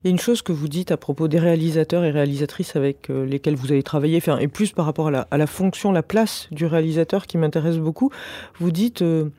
Il 0.05 0.09
y 0.09 0.11
a 0.11 0.11
une 0.11 0.19
chose 0.19 0.43
que 0.43 0.51
vous 0.51 0.67
dites 0.67 0.91
à 0.91 0.97
propos 0.97 1.27
des 1.27 1.39
réalisateurs 1.39 2.05
et 2.05 2.11
réalisatrices 2.11 2.75
avec 2.75 3.09
euh, 3.09 3.25
lesquels 3.25 3.55
vous 3.55 3.71
avez 3.71 3.81
travaillé, 3.81 4.21
et 4.39 4.47
plus 4.47 4.71
par 4.71 4.85
rapport 4.85 5.07
à 5.07 5.11
la, 5.11 5.27
à 5.31 5.37
la 5.37 5.47
fonction, 5.47 5.91
la 5.91 6.03
place 6.03 6.47
du 6.51 6.67
réalisateur 6.67 7.25
qui 7.25 7.39
m'intéresse 7.39 7.77
beaucoup. 7.77 8.11
Vous 8.59 8.71
dites... 8.71 9.01
Euh, 9.01 9.31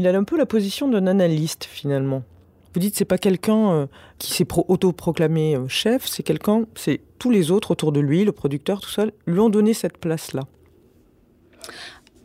il 0.00 0.08
a 0.08 0.16
un 0.16 0.24
peu 0.24 0.38
la 0.38 0.46
position 0.46 0.88
d'un 0.88 1.06
analyste 1.06 1.64
finalement. 1.64 2.24
Vous 2.72 2.80
dites 2.80 2.96
c'est 2.96 3.04
pas 3.04 3.18
quelqu'un 3.18 3.70
euh, 3.70 3.86
qui 4.18 4.32
s'est 4.32 4.46
autoproclamé 4.68 5.56
euh, 5.56 5.68
chef, 5.68 6.06
c'est 6.06 6.22
quelqu'un, 6.22 6.64
c'est 6.74 7.00
tous 7.18 7.30
les 7.30 7.50
autres 7.50 7.72
autour 7.72 7.92
de 7.92 8.00
lui, 8.00 8.24
le 8.24 8.32
producteur 8.32 8.80
tout 8.80 8.88
seul, 8.88 9.12
lui 9.26 9.38
ont 9.40 9.50
donné 9.50 9.74
cette 9.74 9.98
place-là. 9.98 10.44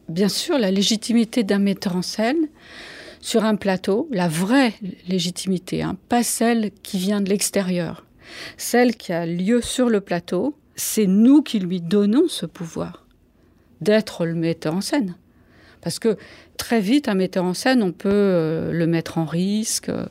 Bien 0.08 0.30
sûr, 0.30 0.58
la 0.58 0.72
légitimité 0.72 1.44
d'un 1.44 1.60
metteur 1.60 1.98
en 1.98 2.02
scène 2.02 2.48
sur 3.26 3.44
un 3.44 3.56
plateau, 3.56 4.08
la 4.12 4.28
vraie 4.28 4.76
légitimité, 5.08 5.82
hein, 5.82 5.98
pas 6.10 6.22
celle 6.22 6.70
qui 6.84 7.00
vient 7.00 7.22
de 7.22 7.30
l'extérieur, 7.30 8.06
celle 8.56 8.96
qui 8.96 9.14
a 9.14 9.26
lieu 9.26 9.62
sur 9.62 9.90
le 9.90 10.00
plateau, 10.00 10.56
c'est 10.76 11.08
nous 11.08 11.42
qui 11.42 11.58
lui 11.58 11.82
donnons 11.82 12.28
ce 12.28 12.46
pouvoir 12.46 13.08
d'être 13.82 14.28
le 14.28 14.36
metteur 14.36 14.76
en 14.76 14.82
scène. 14.82 15.16
Parce 15.82 15.98
que 15.98 16.18
très 16.58 16.80
vite, 16.80 17.10
un 17.10 17.16
metteur 17.16 17.46
en 17.46 17.56
scène, 17.56 17.82
on 17.82 17.92
peut 17.92 18.10
euh, 18.12 18.72
le 18.72 18.86
mettre 18.86 19.18
en 19.18 19.26
risque, 19.26 19.90
euh, 19.90 20.06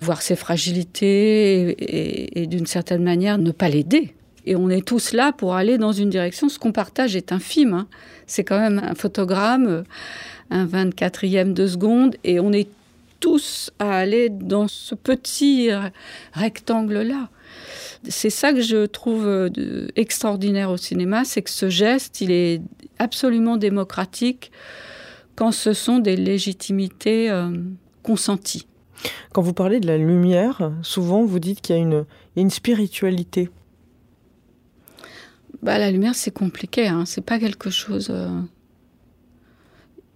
voir 0.00 0.22
ses 0.22 0.34
fragilités 0.34 2.40
et, 2.40 2.46
d'une 2.46 2.66
certaine 2.66 3.02
manière 3.02 3.36
ne 3.36 3.50
pas 3.50 3.68
l'aider. 3.68 4.14
Et 4.46 4.56
on 4.56 4.70
est 4.70 4.86
tous 4.86 5.12
là 5.12 5.32
pour 5.32 5.56
aller 5.56 5.76
dans 5.76 5.92
une 5.92 6.08
direction. 6.08 6.48
Ce 6.48 6.58
qu'on 6.58 6.72
partage 6.72 7.16
est 7.16 7.32
infime. 7.32 7.74
Hein. 7.74 7.86
C'est 8.26 8.44
quand 8.44 8.58
même 8.58 8.80
un 8.82 8.94
photogramme, 8.94 9.66
euh, 9.66 9.82
un 10.50 10.66
24e 10.66 11.52
de 11.52 11.66
seconde, 11.66 12.16
et 12.24 12.40
on 12.40 12.52
est 12.52 12.68
tous 13.20 13.70
à 13.78 13.98
aller 13.98 14.30
dans 14.30 14.66
ce 14.66 14.94
petit 14.94 15.70
rectangle-là. 16.32 17.28
C'est 18.08 18.30
ça 18.30 18.52
que 18.52 18.62
je 18.62 18.86
trouve 18.86 19.26
euh, 19.26 19.88
extraordinaire 19.94 20.70
au 20.70 20.76
cinéma, 20.76 21.24
c'est 21.24 21.42
que 21.42 21.50
ce 21.50 21.68
geste, 21.68 22.20
il 22.20 22.30
est 22.30 22.62
absolument 22.98 23.56
démocratique 23.56 24.50
quand 25.36 25.52
ce 25.52 25.72
sont 25.72 25.98
des 25.98 26.16
légitimités 26.16 27.30
euh, 27.30 27.50
consenties. 28.02 28.66
Quand 29.32 29.42
vous 29.42 29.52
parlez 29.52 29.80
de 29.80 29.86
la 29.86 29.98
lumière, 29.98 30.72
souvent 30.82 31.24
vous 31.24 31.38
dites 31.38 31.60
qu'il 31.60 31.76
y 31.76 31.78
a 31.78 31.82
une, 31.82 32.04
une 32.36 32.50
spiritualité. 32.50 33.50
Bah, 35.62 35.78
la 35.78 35.90
lumière, 35.90 36.14
c'est 36.14 36.30
compliqué, 36.30 36.88
hein. 36.88 37.04
c'est 37.06 37.24
pas 37.24 37.38
quelque 37.38 37.70
chose. 37.70 38.08
Euh... 38.10 38.40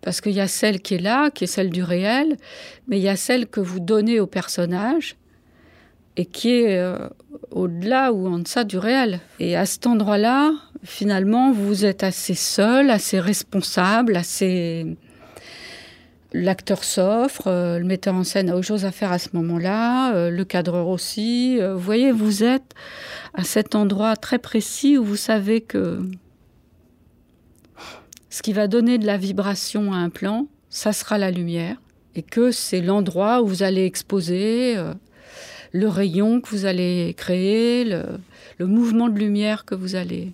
Parce 0.05 0.21
qu'il 0.21 0.33
y 0.33 0.41
a 0.41 0.49
celle 0.49 0.81
qui 0.81 0.97
est 0.97 1.01
là, 1.01 1.31
qui 1.31 1.45
est 1.45 1.49
celle 1.49 1.71
du 1.71 1.83
réel, 1.83 2.37
mais 2.87 2.99
il 2.99 3.03
y 3.03 3.09
a 3.09 3.17
celle 3.17 3.47
que 3.47 3.61
vous 3.61 3.81
donnez 3.81 4.21
au 4.21 4.27
personnage 4.27 5.17
et 6.17 6.27
qui 6.27 6.51
est 6.51 6.77
euh, 6.77 7.09
au-delà 7.51 8.13
ou 8.13 8.29
en 8.29 8.39
deçà 8.39 8.65
du 8.65 8.77
réel. 8.77 9.21
Et 9.41 9.57
à 9.57 9.65
cet 9.65 9.87
endroit-là, 9.87 10.53
finalement, 10.83 11.53
vous 11.53 11.87
êtes 11.87 12.05
assez 12.05 12.35
seul, 12.35 12.91
assez 12.91 13.19
responsable, 13.19 14.15
assez 14.17 14.95
l'acteur 16.35 16.85
s'offre, 16.85 17.47
euh, 17.47 17.79
le 17.79 17.85
metteur 17.85 18.15
en 18.15 18.25
scène 18.25 18.51
a 18.51 18.57
autre 18.57 18.67
chose 18.67 18.85
à 18.85 18.91
faire 18.91 19.11
à 19.11 19.19
ce 19.19 19.31
moment-là, 19.33 20.15
euh, 20.15 20.31
le 20.31 20.45
cadreur 20.45 20.89
aussi. 20.89 21.59
Vous 21.61 21.79
voyez, 21.79 22.13
vous 22.13 22.45
êtes 22.45 22.75
à 23.33 23.43
cet 23.43 23.75
endroit 23.75 24.17
très 24.17 24.39
précis 24.39 24.99
où 24.99 25.05
vous 25.05 25.17
savez 25.17 25.63
que 25.63 26.01
ce 28.35 28.43
qui 28.43 28.53
va 28.53 28.67
donner 28.67 28.99
de 28.99 29.07
la 29.07 29.17
vibration 29.17 29.93
à 29.93 29.97
un 29.99 30.09
plan, 30.11 30.49
ça 30.69 30.93
sera 30.93 31.19
la 31.19 31.31
lumière, 31.31 31.77
et 32.17 32.23
que 32.23 32.51
c'est 32.51 32.81
l'endroit 32.81 33.41
où 33.41 33.47
vous 33.47 33.63
allez 33.63 33.85
exposer 33.85 34.77
euh, 34.77 34.93
le 35.71 35.87
rayon 35.87 36.41
que 36.41 36.49
vous 36.49 36.65
allez 36.65 37.15
créer, 37.17 37.85
le, 37.85 38.03
le 38.59 38.67
mouvement 38.67 39.09
de 39.09 39.17
lumière 39.17 39.65
que 39.65 39.77
vous 39.77 39.95
allez. 39.95 40.33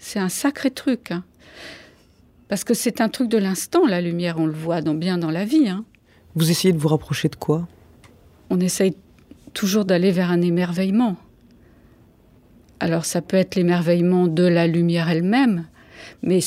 C'est 0.00 0.18
un 0.18 0.28
sacré 0.28 0.72
truc. 0.72 1.12
Hein. 1.12 1.22
Parce 2.48 2.64
que 2.64 2.74
c'est 2.74 3.00
un 3.00 3.08
truc 3.08 3.28
de 3.28 3.38
l'instant, 3.38 3.86
la 3.86 4.00
lumière, 4.00 4.40
on 4.40 4.46
le 4.46 4.52
voit 4.52 4.82
dans, 4.82 4.94
bien 4.94 5.16
dans 5.16 5.30
la 5.30 5.44
vie. 5.44 5.68
Hein. 5.68 5.84
Vous 6.34 6.50
essayez 6.50 6.74
de 6.74 6.78
vous 6.78 6.88
rapprocher 6.88 7.28
de 7.28 7.36
quoi? 7.36 7.68
On 8.50 8.58
essaye 8.58 8.96
toujours 9.54 9.84
d'aller 9.84 10.10
vers 10.10 10.32
un 10.32 10.42
émerveillement. 10.42 11.14
Alors 12.80 13.04
ça 13.04 13.22
peut 13.22 13.36
être 13.36 13.54
l'émerveillement 13.54 14.26
de 14.26 14.42
la 14.42 14.66
lumière 14.66 15.08
elle-même, 15.08 15.68
mais 16.22 16.40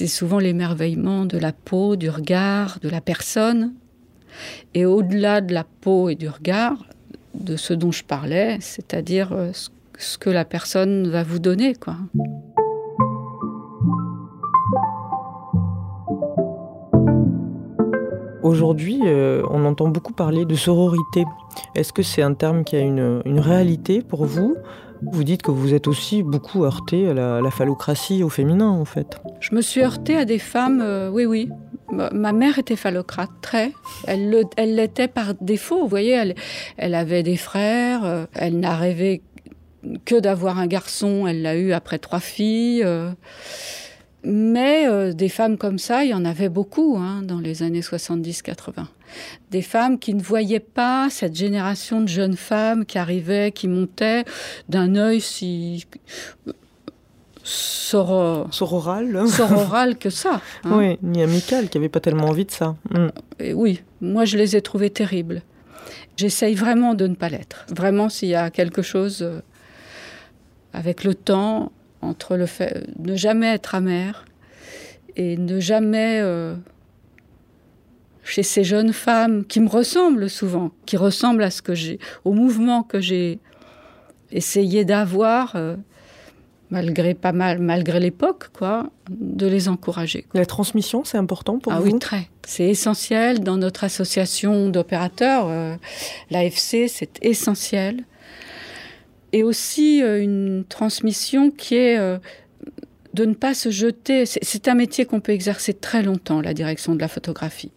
c'est 0.00 0.06
souvent 0.06 0.38
l'émerveillement 0.38 1.26
de 1.26 1.36
la 1.36 1.52
peau, 1.52 1.94
du 1.94 2.08
regard, 2.08 2.78
de 2.80 2.88
la 2.88 3.02
personne. 3.02 3.74
Et 4.72 4.86
au-delà 4.86 5.42
de 5.42 5.52
la 5.52 5.64
peau 5.82 6.08
et 6.08 6.14
du 6.14 6.26
regard, 6.26 6.86
de 7.34 7.54
ce 7.56 7.74
dont 7.74 7.92
je 7.92 8.02
parlais, 8.02 8.56
c'est-à-dire 8.60 9.34
euh, 9.34 9.52
ce 9.98 10.16
que 10.16 10.30
la 10.30 10.46
personne 10.46 11.06
va 11.10 11.22
vous 11.22 11.38
donner. 11.38 11.74
Aujourd'hui, 18.42 19.00
euh, 19.04 19.42
on 19.50 19.66
entend 19.66 19.88
beaucoup 19.88 20.14
parler 20.14 20.46
de 20.46 20.54
sororité. 20.54 21.26
Est-ce 21.74 21.92
que 21.92 22.02
c'est 22.02 22.22
un 22.22 22.32
terme 22.32 22.64
qui 22.64 22.76
a 22.76 22.80
une, 22.80 23.20
réalité 23.38 24.00
pour 24.00 24.24
vous? 24.24 24.56
Vous 25.02 25.24
dites 25.24 25.42
que 25.42 25.50
vous 25.50 25.74
êtes 25.74 25.86
aussi 25.86 26.22
beaucoup 26.22 26.64
heurté 26.64 27.08
à 27.08 27.14
la, 27.14 27.50
phallocratie, 27.50 28.22
au 28.22 28.28
féminin, 28.28 28.68
en 28.68 28.84
fait. 28.84 29.18
Je 29.40 29.54
me 29.54 29.62
suis 29.62 29.82
heurtée 29.82 30.16
à 30.16 30.24
des 30.24 30.38
femmes, 30.38 30.80
euh, 30.82 31.10
oui, 31.10 31.24
oui. 31.24 31.48
Ma 31.92 32.32
mère 32.32 32.58
était 32.58 32.76
phallocrate, 32.76 33.30
très. 33.40 33.72
Elle 34.06 34.30
l'était 34.58 35.08
par 35.08 35.34
défaut, 35.40 35.80
vous 35.80 35.88
voyez. 35.88 36.34
Elle, 36.76 36.94
avait 36.94 37.24
des 37.24 37.36
frères, 37.36 38.04
euh, 38.04 38.26
elle 38.34 38.60
n'a 38.60 38.76
rêvé 38.76 39.22
que 40.04 40.20
d'avoir 40.20 40.58
un 40.58 40.66
garçon, 40.66 41.26
elle 41.26 41.42
l'a 41.42 41.56
eu 41.56 41.72
après 41.72 41.98
trois 41.98 42.20
filles. 42.20 42.86
Mais 44.22 44.86
euh, 44.86 45.12
des 45.12 45.28
femmes 45.28 45.56
comme 45.56 45.78
ça, 45.78 46.04
il 46.04 46.10
y 46.10 46.14
en 46.14 46.24
avait 46.24 46.48
beaucoup 46.48 46.98
hein, 46.98 47.22
dans 47.22 47.38
les 47.38 47.62
années 47.62 47.80
70-80. 47.80 48.86
Des 49.50 49.62
femmes 49.62 49.98
qui 49.98 50.14
ne 50.14 50.22
voyaient 50.22 50.60
pas 50.60 51.08
cette 51.10 51.34
génération 51.34 52.00
de 52.00 52.08
jeunes 52.08 52.36
femmes 52.36 52.84
qui 52.84 52.98
arrivaient, 52.98 53.50
qui 53.50 53.66
montaient 53.66 54.24
d'un 54.68 54.94
œil 54.94 55.20
si 55.20 55.86
sororal, 57.42 59.26
sororal 59.28 59.96
que 59.96 60.10
ça. 60.10 60.40
Hein. 60.64 60.76
Oui, 60.76 60.98
ni 61.02 61.22
amical, 61.22 61.68
qui 61.68 61.78
n'avait 61.78 61.88
pas 61.88 62.00
tellement 62.00 62.26
envie 62.26 62.44
de 62.44 62.50
ça. 62.50 62.76
Mm. 62.90 63.54
oui, 63.54 63.82
moi 64.00 64.24
je 64.24 64.36
les 64.36 64.56
ai 64.56 64.62
trouvées 64.62 64.90
terribles. 64.90 65.42
J'essaye 66.16 66.54
vraiment 66.54 66.94
de 66.94 67.06
ne 67.06 67.14
pas 67.14 67.30
l'être. 67.30 67.64
Vraiment, 67.74 68.08
s'il 68.08 68.28
y 68.28 68.34
a 68.34 68.50
quelque 68.50 68.82
chose 68.82 69.22
euh, 69.22 69.40
avec 70.74 71.02
le 71.02 71.14
temps, 71.14 71.72
entre 72.02 72.36
le 72.36 72.46
fait 72.46 72.84
de 72.98 73.12
ne 73.12 73.16
jamais 73.16 73.48
être 73.54 73.74
amer 73.74 74.24
et 75.16 75.36
ne 75.36 75.60
jamais 75.60 76.20
euh, 76.20 76.54
chez 78.24 78.42
ces 78.42 78.64
jeunes 78.64 78.92
femmes 78.92 79.44
qui 79.44 79.60
me 79.60 79.68
ressemblent 79.68 80.30
souvent, 80.30 80.70
qui 80.86 80.96
ressemblent 80.96 81.42
à 81.42 81.50
ce 81.50 81.62
que 81.62 81.74
j'ai, 81.74 81.98
au 82.24 82.32
mouvement 82.32 82.82
que 82.82 83.00
j'ai 83.00 83.38
essayé 84.32 84.84
d'avoir, 84.84 85.56
euh, 85.56 85.76
malgré 86.70 87.14
pas 87.14 87.32
mal, 87.32 87.58
malgré 87.58 87.98
l'époque, 87.98 88.48
quoi, 88.52 88.90
de 89.10 89.46
les 89.46 89.68
encourager. 89.68 90.26
La 90.34 90.46
transmission, 90.46 91.04
c'est 91.04 91.18
important 91.18 91.58
pour 91.58 91.72
ah 91.72 91.80
vous? 91.80 91.90
oui, 91.92 91.98
très. 91.98 92.28
C'est 92.46 92.68
essentiel 92.68 93.40
dans 93.40 93.56
notre 93.56 93.84
association 93.84 94.68
d'opérateurs. 94.68 95.46
Euh, 95.48 95.74
L'AFC, 96.30 96.88
c'est 96.88 97.18
essentiel 97.22 98.04
et 99.32 99.42
aussi 99.42 100.02
euh, 100.02 100.22
une 100.22 100.64
transmission 100.68 101.50
qui 101.50 101.76
est 101.76 101.98
euh, 101.98 102.18
de 103.14 103.24
ne 103.24 103.34
pas 103.34 103.54
se 103.54 103.70
jeter. 103.70 104.24
C'est 104.26 104.68
un 104.68 104.74
métier 104.74 105.04
qu'on 105.04 105.20
peut 105.20 105.32
exercer 105.32 105.74
très 105.74 106.02
longtemps, 106.02 106.40
la 106.40 106.54
direction 106.54 106.94
de 106.94 107.00
la 107.00 107.08
photographie. 107.08 107.72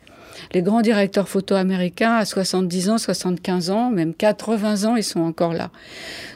Les 0.51 0.61
grands 0.61 0.81
directeurs 0.81 1.29
photo 1.29 1.55
américains, 1.55 2.15
à 2.15 2.25
70 2.25 2.89
ans, 2.89 2.97
75 2.97 3.69
ans, 3.69 3.89
même 3.91 4.13
80 4.13 4.83
ans, 4.85 4.95
ils 4.95 5.03
sont 5.03 5.21
encore 5.21 5.53
là. 5.53 5.69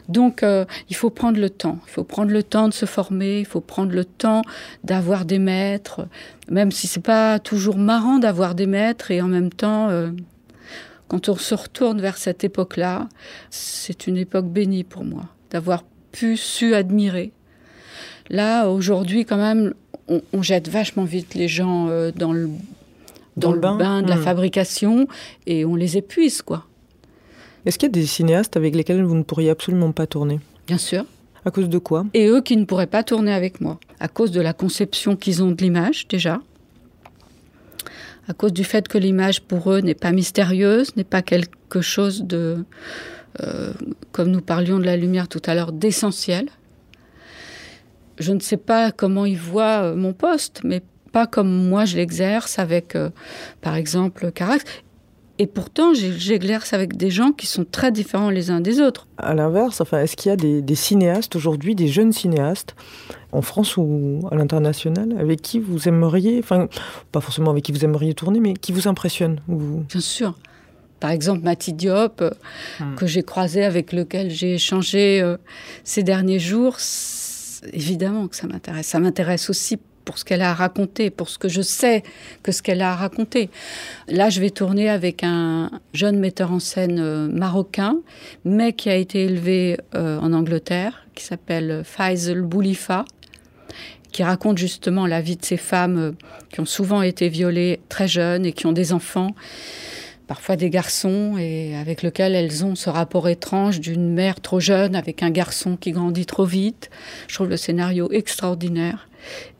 Donc, 0.08 0.42
euh, 0.42 0.64
il 0.88 0.96
faut 0.96 1.10
prendre 1.10 1.38
le 1.38 1.50
temps. 1.50 1.78
Il 1.86 1.90
faut 1.90 2.04
prendre 2.04 2.30
le 2.30 2.42
temps 2.42 2.68
de 2.68 2.74
se 2.74 2.86
former. 2.86 3.40
Il 3.40 3.46
faut 3.46 3.60
prendre 3.60 3.92
le 3.92 4.04
temps 4.04 4.42
d'avoir 4.84 5.24
des 5.24 5.38
maîtres, 5.38 6.06
même 6.48 6.70
si 6.70 6.86
c'est 6.86 7.02
pas 7.02 7.38
toujours 7.38 7.76
marrant 7.76 8.18
d'avoir 8.18 8.54
des 8.54 8.66
maîtres 8.66 9.10
et 9.10 9.20
en 9.20 9.28
même 9.28 9.50
temps, 9.50 9.90
quand 11.08 11.28
on 11.28 11.36
se 11.36 11.54
retourne 11.54 12.00
vers 12.00 12.18
cette 12.18 12.44
époque-là, 12.44 13.08
c'est 13.50 14.06
une 14.06 14.16
époque 14.16 14.46
bénie 14.46 14.84
pour 14.84 15.04
moi, 15.04 15.24
d'avoir 15.50 15.82
pu 16.12 16.36
su 16.36 16.74
admirer. 16.74 17.32
Là, 18.30 18.68
aujourd'hui, 18.68 19.24
quand 19.24 19.38
même, 19.38 19.74
on, 20.08 20.42
jette 20.42 20.68
vachement 20.68 21.04
vite 21.04 21.34
les 21.34 21.48
gens 21.48 21.88
euh, 21.88 22.12
dans 22.14 22.32
le, 22.32 22.50
dans, 23.36 23.52
le 23.52 23.60
bain, 23.60 24.02
de 24.02 24.08
la 24.08 24.16
hmm. 24.16 24.22
fabrication 24.22 25.08
et 25.46 25.64
on 25.64 25.74
les 25.74 25.96
épuise, 25.96 26.42
quoi. 26.42 26.64
Est-ce 27.64 27.78
qu'il 27.78 27.88
y 27.88 27.90
a 27.90 27.92
des 27.92 28.06
cinéastes 28.06 28.56
avec 28.56 28.74
lesquels 28.74 29.02
vous 29.02 29.16
ne 29.16 29.22
pourriez 29.22 29.50
absolument 29.50 29.92
pas 29.92 30.06
tourner? 30.06 30.40
Bien 30.66 30.78
sûr. 30.78 31.04
À 31.44 31.50
cause 31.50 31.68
de 31.68 31.78
quoi? 31.78 32.04
Et 32.14 32.26
eux 32.26 32.40
qui 32.40 32.56
ne 32.56 32.64
pourraient 32.64 32.86
pas 32.86 33.02
tourner 33.02 33.32
avec 33.32 33.60
moi. 33.60 33.78
À 34.00 34.08
cause 34.08 34.30
de 34.30 34.40
la 34.40 34.52
conception 34.52 35.16
qu'ils 35.16 35.42
ont 35.42 35.50
de 35.50 35.62
l'image, 35.62 36.06
déjà 36.08 36.40
à 38.28 38.34
cause 38.34 38.52
du 38.52 38.64
fait 38.64 38.86
que 38.86 38.98
l'image 38.98 39.40
pour 39.40 39.72
eux 39.72 39.80
n'est 39.80 39.94
pas 39.94 40.12
mystérieuse, 40.12 40.94
n'est 40.96 41.04
pas 41.04 41.22
quelque 41.22 41.80
chose 41.80 42.24
de, 42.24 42.64
euh, 43.40 43.72
comme 44.12 44.30
nous 44.30 44.42
parlions 44.42 44.78
de 44.78 44.84
la 44.84 44.96
lumière 44.96 45.28
tout 45.28 45.42
à 45.46 45.54
l'heure, 45.54 45.72
d'essentiel. 45.72 46.48
Je 48.18 48.32
ne 48.32 48.40
sais 48.40 48.58
pas 48.58 48.92
comment 48.92 49.24
ils 49.24 49.38
voient 49.38 49.82
euh, 49.82 49.94
mon 49.94 50.12
poste, 50.12 50.60
mais 50.62 50.82
pas 51.10 51.26
comme 51.26 51.68
moi 51.68 51.86
je 51.86 51.96
l'exerce 51.96 52.58
avec, 52.58 52.94
euh, 52.94 53.10
par 53.62 53.76
exemple, 53.76 54.30
Carax. 54.30 54.64
Et 55.40 55.46
pourtant, 55.46 55.94
j'exerce 55.94 56.72
avec 56.72 56.96
des 56.96 57.10
gens 57.10 57.30
qui 57.30 57.46
sont 57.46 57.64
très 57.64 57.92
différents 57.92 58.30
les 58.30 58.50
uns 58.50 58.60
des 58.60 58.80
autres. 58.80 59.06
À 59.18 59.34
l'inverse, 59.34 59.80
enfin, 59.80 60.00
est-ce 60.00 60.16
qu'il 60.16 60.30
y 60.30 60.32
a 60.32 60.36
des, 60.36 60.74
cinéastes 60.74 61.36
aujourd'hui, 61.36 61.76
des 61.76 61.86
jeunes 61.86 62.12
cinéastes, 62.12 62.74
en 63.30 63.40
France 63.40 63.76
ou 63.76 64.20
à 64.32 64.34
l'international, 64.34 65.14
avec 65.16 65.40
qui 65.40 65.60
vous 65.60 65.86
aimeriez, 65.86 66.40
enfin, 66.42 66.68
pas 67.12 67.20
forcément 67.20 67.52
avec 67.52 67.62
qui 67.62 67.72
vous 67.72 67.84
aimeriez 67.84 68.14
tourner, 68.14 68.40
mais 68.40 68.54
qui 68.54 68.72
vous 68.72 68.88
impressionnent 68.88 69.40
vous... 69.46 69.84
Bien 69.88 70.00
sûr. 70.00 70.34
Par 70.98 71.10
exemple, 71.10 71.44
Mati 71.44 71.72
Diop, 71.72 72.20
euh, 72.20 72.30
hmm. 72.80 72.96
que 72.96 73.06
j'ai 73.06 73.22
croisé, 73.22 73.64
avec 73.64 73.92
lequel 73.92 74.30
j'ai 74.30 74.54
échangé 74.54 75.20
euh, 75.22 75.36
ces 75.84 76.02
derniers 76.02 76.40
jours, 76.40 76.78
évidemment 77.72 78.26
que 78.26 78.34
ça 78.34 78.48
m'intéresse. 78.48 78.88
Ça 78.88 78.98
m'intéresse 78.98 79.48
aussi 79.50 79.78
pour 80.08 80.16
ce 80.16 80.24
qu'elle 80.24 80.40
a 80.40 80.54
raconté, 80.54 81.10
pour 81.10 81.28
ce 81.28 81.36
que 81.36 81.50
je 81.50 81.60
sais 81.60 82.02
que 82.42 82.50
ce 82.50 82.62
qu'elle 82.62 82.80
a 82.80 82.96
raconté. 82.96 83.50
Là, 84.08 84.30
je 84.30 84.40
vais 84.40 84.48
tourner 84.48 84.88
avec 84.88 85.22
un 85.22 85.70
jeune 85.92 86.18
metteur 86.18 86.50
en 86.50 86.60
scène 86.60 86.98
euh, 86.98 87.28
marocain, 87.28 87.98
mais 88.42 88.72
qui 88.72 88.88
a 88.88 88.96
été 88.96 89.24
élevé 89.24 89.76
euh, 89.94 90.18
en 90.18 90.32
Angleterre, 90.32 91.04
qui 91.14 91.24
s'appelle 91.24 91.82
Faisal 91.84 92.40
Boulifa, 92.40 93.04
qui 94.10 94.22
raconte 94.22 94.56
justement 94.56 95.06
la 95.06 95.20
vie 95.20 95.36
de 95.36 95.44
ces 95.44 95.58
femmes 95.58 95.98
euh, 95.98 96.12
qui 96.50 96.60
ont 96.60 96.64
souvent 96.64 97.02
été 97.02 97.28
violées 97.28 97.78
très 97.90 98.08
jeunes 98.08 98.46
et 98.46 98.52
qui 98.52 98.64
ont 98.64 98.72
des 98.72 98.94
enfants 98.94 99.34
parfois 100.26 100.56
des 100.56 100.68
garçons, 100.68 101.36
et 101.38 101.74
avec 101.74 102.02
lesquels 102.02 102.34
elles 102.34 102.62
ont 102.62 102.74
ce 102.74 102.90
rapport 102.90 103.28
étrange 103.28 103.80
d'une 103.80 104.12
mère 104.12 104.40
trop 104.40 104.60
jeune 104.60 104.94
avec 104.94 105.22
un 105.22 105.30
garçon 105.30 105.76
qui 105.76 105.90
grandit 105.90 106.26
trop 106.26 106.44
vite. 106.44 106.90
Je 107.28 107.34
trouve 107.34 107.48
le 107.48 107.56
scénario 107.56 108.12
extraordinaire. 108.12 109.08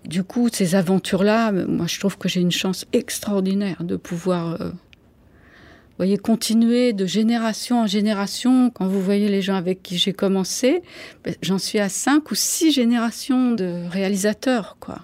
Du 0.09 0.25
coup, 0.25 0.49
ces 0.51 0.75
aventures-là, 0.75 1.53
moi, 1.53 1.87
je 1.87 2.01
trouve 2.01 2.17
que 2.17 2.31
j'ai 2.31 2.41
une 2.41 2.51
chance 2.51 2.87
extraordinaire 2.95 3.85
de 3.85 3.97
pouvoir, 3.97 4.61
euh, 4.61 4.71
voyez, 5.99 6.17
continuer 6.17 6.95
de 6.95 7.05
génération 7.05 7.83
en 7.83 7.87
génération. 7.87 8.71
Quand 8.71 8.87
vous 8.87 9.03
voyez 9.03 9.29
les 9.29 9.43
gens 9.43 9.57
avec 9.57 9.83
qui 9.83 9.99
j'ai 9.99 10.15
commencé, 10.15 10.83
ben, 11.25 11.35
j'en 11.43 11.59
suis 11.59 11.79
à 11.79 11.91
cinq 11.91 12.31
ou 12.31 12.35
six 12.35 12.73
générations 12.73 13.53
de 13.53 13.87
réalisateurs, 13.91 14.79
quoi. 14.81 15.03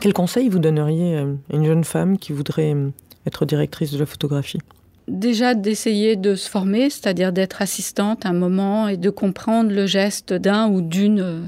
Quel 0.00 0.12
conseil 0.12 0.48
vous 0.48 0.58
donneriez 0.58 1.18
à 1.18 1.26
une 1.52 1.64
jeune 1.64 1.84
femme 1.84 2.18
qui 2.18 2.32
voudrait 2.32 2.74
euh, 2.74 2.90
être 3.26 3.46
directrice 3.46 3.92
de 3.92 3.98
la 3.98 4.06
photographie? 4.06 4.58
Déjà 5.06 5.54
d'essayer 5.54 6.16
de 6.16 6.34
se 6.34 6.50
former, 6.50 6.90
c'est-à-dire 6.90 7.32
d'être 7.32 7.62
assistante 7.62 8.26
un 8.26 8.32
moment 8.32 8.88
et 8.88 8.96
de 8.96 9.10
comprendre 9.10 9.70
le 9.70 9.86
geste 9.86 10.32
d'un 10.32 10.68
ou 10.68 10.80
d'une 10.80 11.20
euh, 11.20 11.42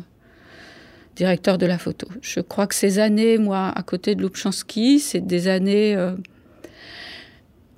directeur 1.17 1.59
de 1.59 1.67
la 1.67 1.79
photo. 1.79 2.07
Je 2.21 2.41
crois 2.41 2.67
que 2.67 2.75
ces 2.75 2.99
années, 2.99 3.39
moi, 3.39 3.73
à 3.75 3.83
côté 3.83 4.15
de 4.15 4.23
Lubchansky, 4.23 5.01
c'est 5.01 5.27
des 5.27 5.49
années 5.49 5.97
euh, 5.97 6.13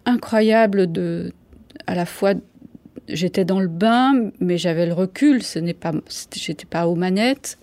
incroyables 0.05 0.90
de, 0.90 1.33
à 1.87 1.94
la 1.94 2.05
fois, 2.05 2.35
j'étais 3.09 3.44
dans 3.44 3.61
le 3.61 3.68
bain, 3.68 4.31
mais 4.40 4.59
j'avais 4.59 4.87
le 4.87 4.92
recul, 4.92 5.42
ce 5.42 5.59
n'est 5.59 5.74
pas, 5.74 5.92
j'étais 6.35 6.66
pas 6.66 6.87
aux 6.88 6.96
manettes, 6.96 7.59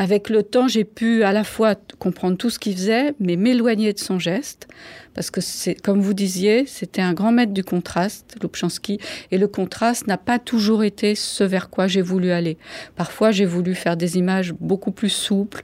avec 0.00 0.30
le 0.30 0.42
temps, 0.42 0.66
j'ai 0.66 0.84
pu 0.84 1.24
à 1.24 1.32
la 1.34 1.44
fois 1.44 1.74
comprendre 1.98 2.38
tout 2.38 2.48
ce 2.48 2.58
qu'il 2.58 2.72
faisait, 2.74 3.12
mais 3.20 3.36
m'éloigner 3.36 3.92
de 3.92 3.98
son 3.98 4.18
geste, 4.18 4.66
parce 5.12 5.30
que 5.30 5.40
comme 5.82 6.00
vous 6.00 6.14
disiez, 6.14 6.64
c'était 6.64 7.02
un 7.02 7.12
grand 7.12 7.32
maître 7.32 7.52
du 7.52 7.62
contraste, 7.62 8.34
Lubchansky, 8.40 8.98
et 9.30 9.36
le 9.36 9.46
contraste 9.46 10.06
n'a 10.06 10.16
pas 10.16 10.38
toujours 10.38 10.84
été 10.84 11.14
ce 11.14 11.44
vers 11.44 11.68
quoi 11.68 11.86
j'ai 11.86 12.00
voulu 12.00 12.30
aller. 12.30 12.56
Parfois, 12.96 13.30
j'ai 13.30 13.44
voulu 13.44 13.74
faire 13.74 13.98
des 13.98 14.16
images 14.16 14.54
beaucoup 14.58 14.90
plus 14.90 15.10
souples, 15.10 15.62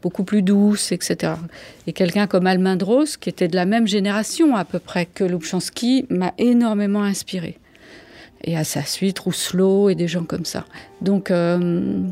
beaucoup 0.00 0.22
plus 0.22 0.42
douces, 0.42 0.92
etc. 0.92 1.32
Et 1.88 1.92
quelqu'un 1.92 2.28
comme 2.28 2.46
Almendros, 2.46 3.16
qui 3.20 3.30
était 3.30 3.48
de 3.48 3.56
la 3.56 3.66
même 3.66 3.88
génération 3.88 4.54
à 4.54 4.64
peu 4.64 4.78
près 4.78 5.06
que 5.06 5.24
Lubchansky, 5.24 6.06
m'a 6.08 6.34
énormément 6.38 7.02
inspiré. 7.02 7.58
Et 8.44 8.56
à 8.56 8.62
sa 8.62 8.84
suite, 8.84 9.18
Rousselot 9.18 9.88
et 9.88 9.96
des 9.96 10.06
gens 10.06 10.24
comme 10.24 10.44
ça. 10.44 10.66
Donc, 11.00 11.32
euh, 11.32 12.04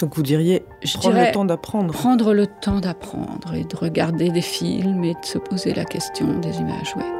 donc 0.00 0.16
vous 0.16 0.22
diriez 0.22 0.64
je 0.82 0.96
prendre 0.96 1.14
dirais 1.14 1.28
le 1.28 1.32
temps 1.32 1.44
d'apprendre. 1.44 1.92
prendre 1.92 2.32
le 2.32 2.46
temps 2.46 2.80
d'apprendre 2.80 3.54
et 3.54 3.64
de 3.64 3.76
regarder 3.76 4.30
des 4.30 4.40
films 4.40 5.04
et 5.04 5.14
de 5.14 5.24
se 5.24 5.38
poser 5.38 5.74
la 5.74 5.84
question 5.84 6.38
des 6.38 6.56
images. 6.58 6.94
Ouais. 6.96 7.19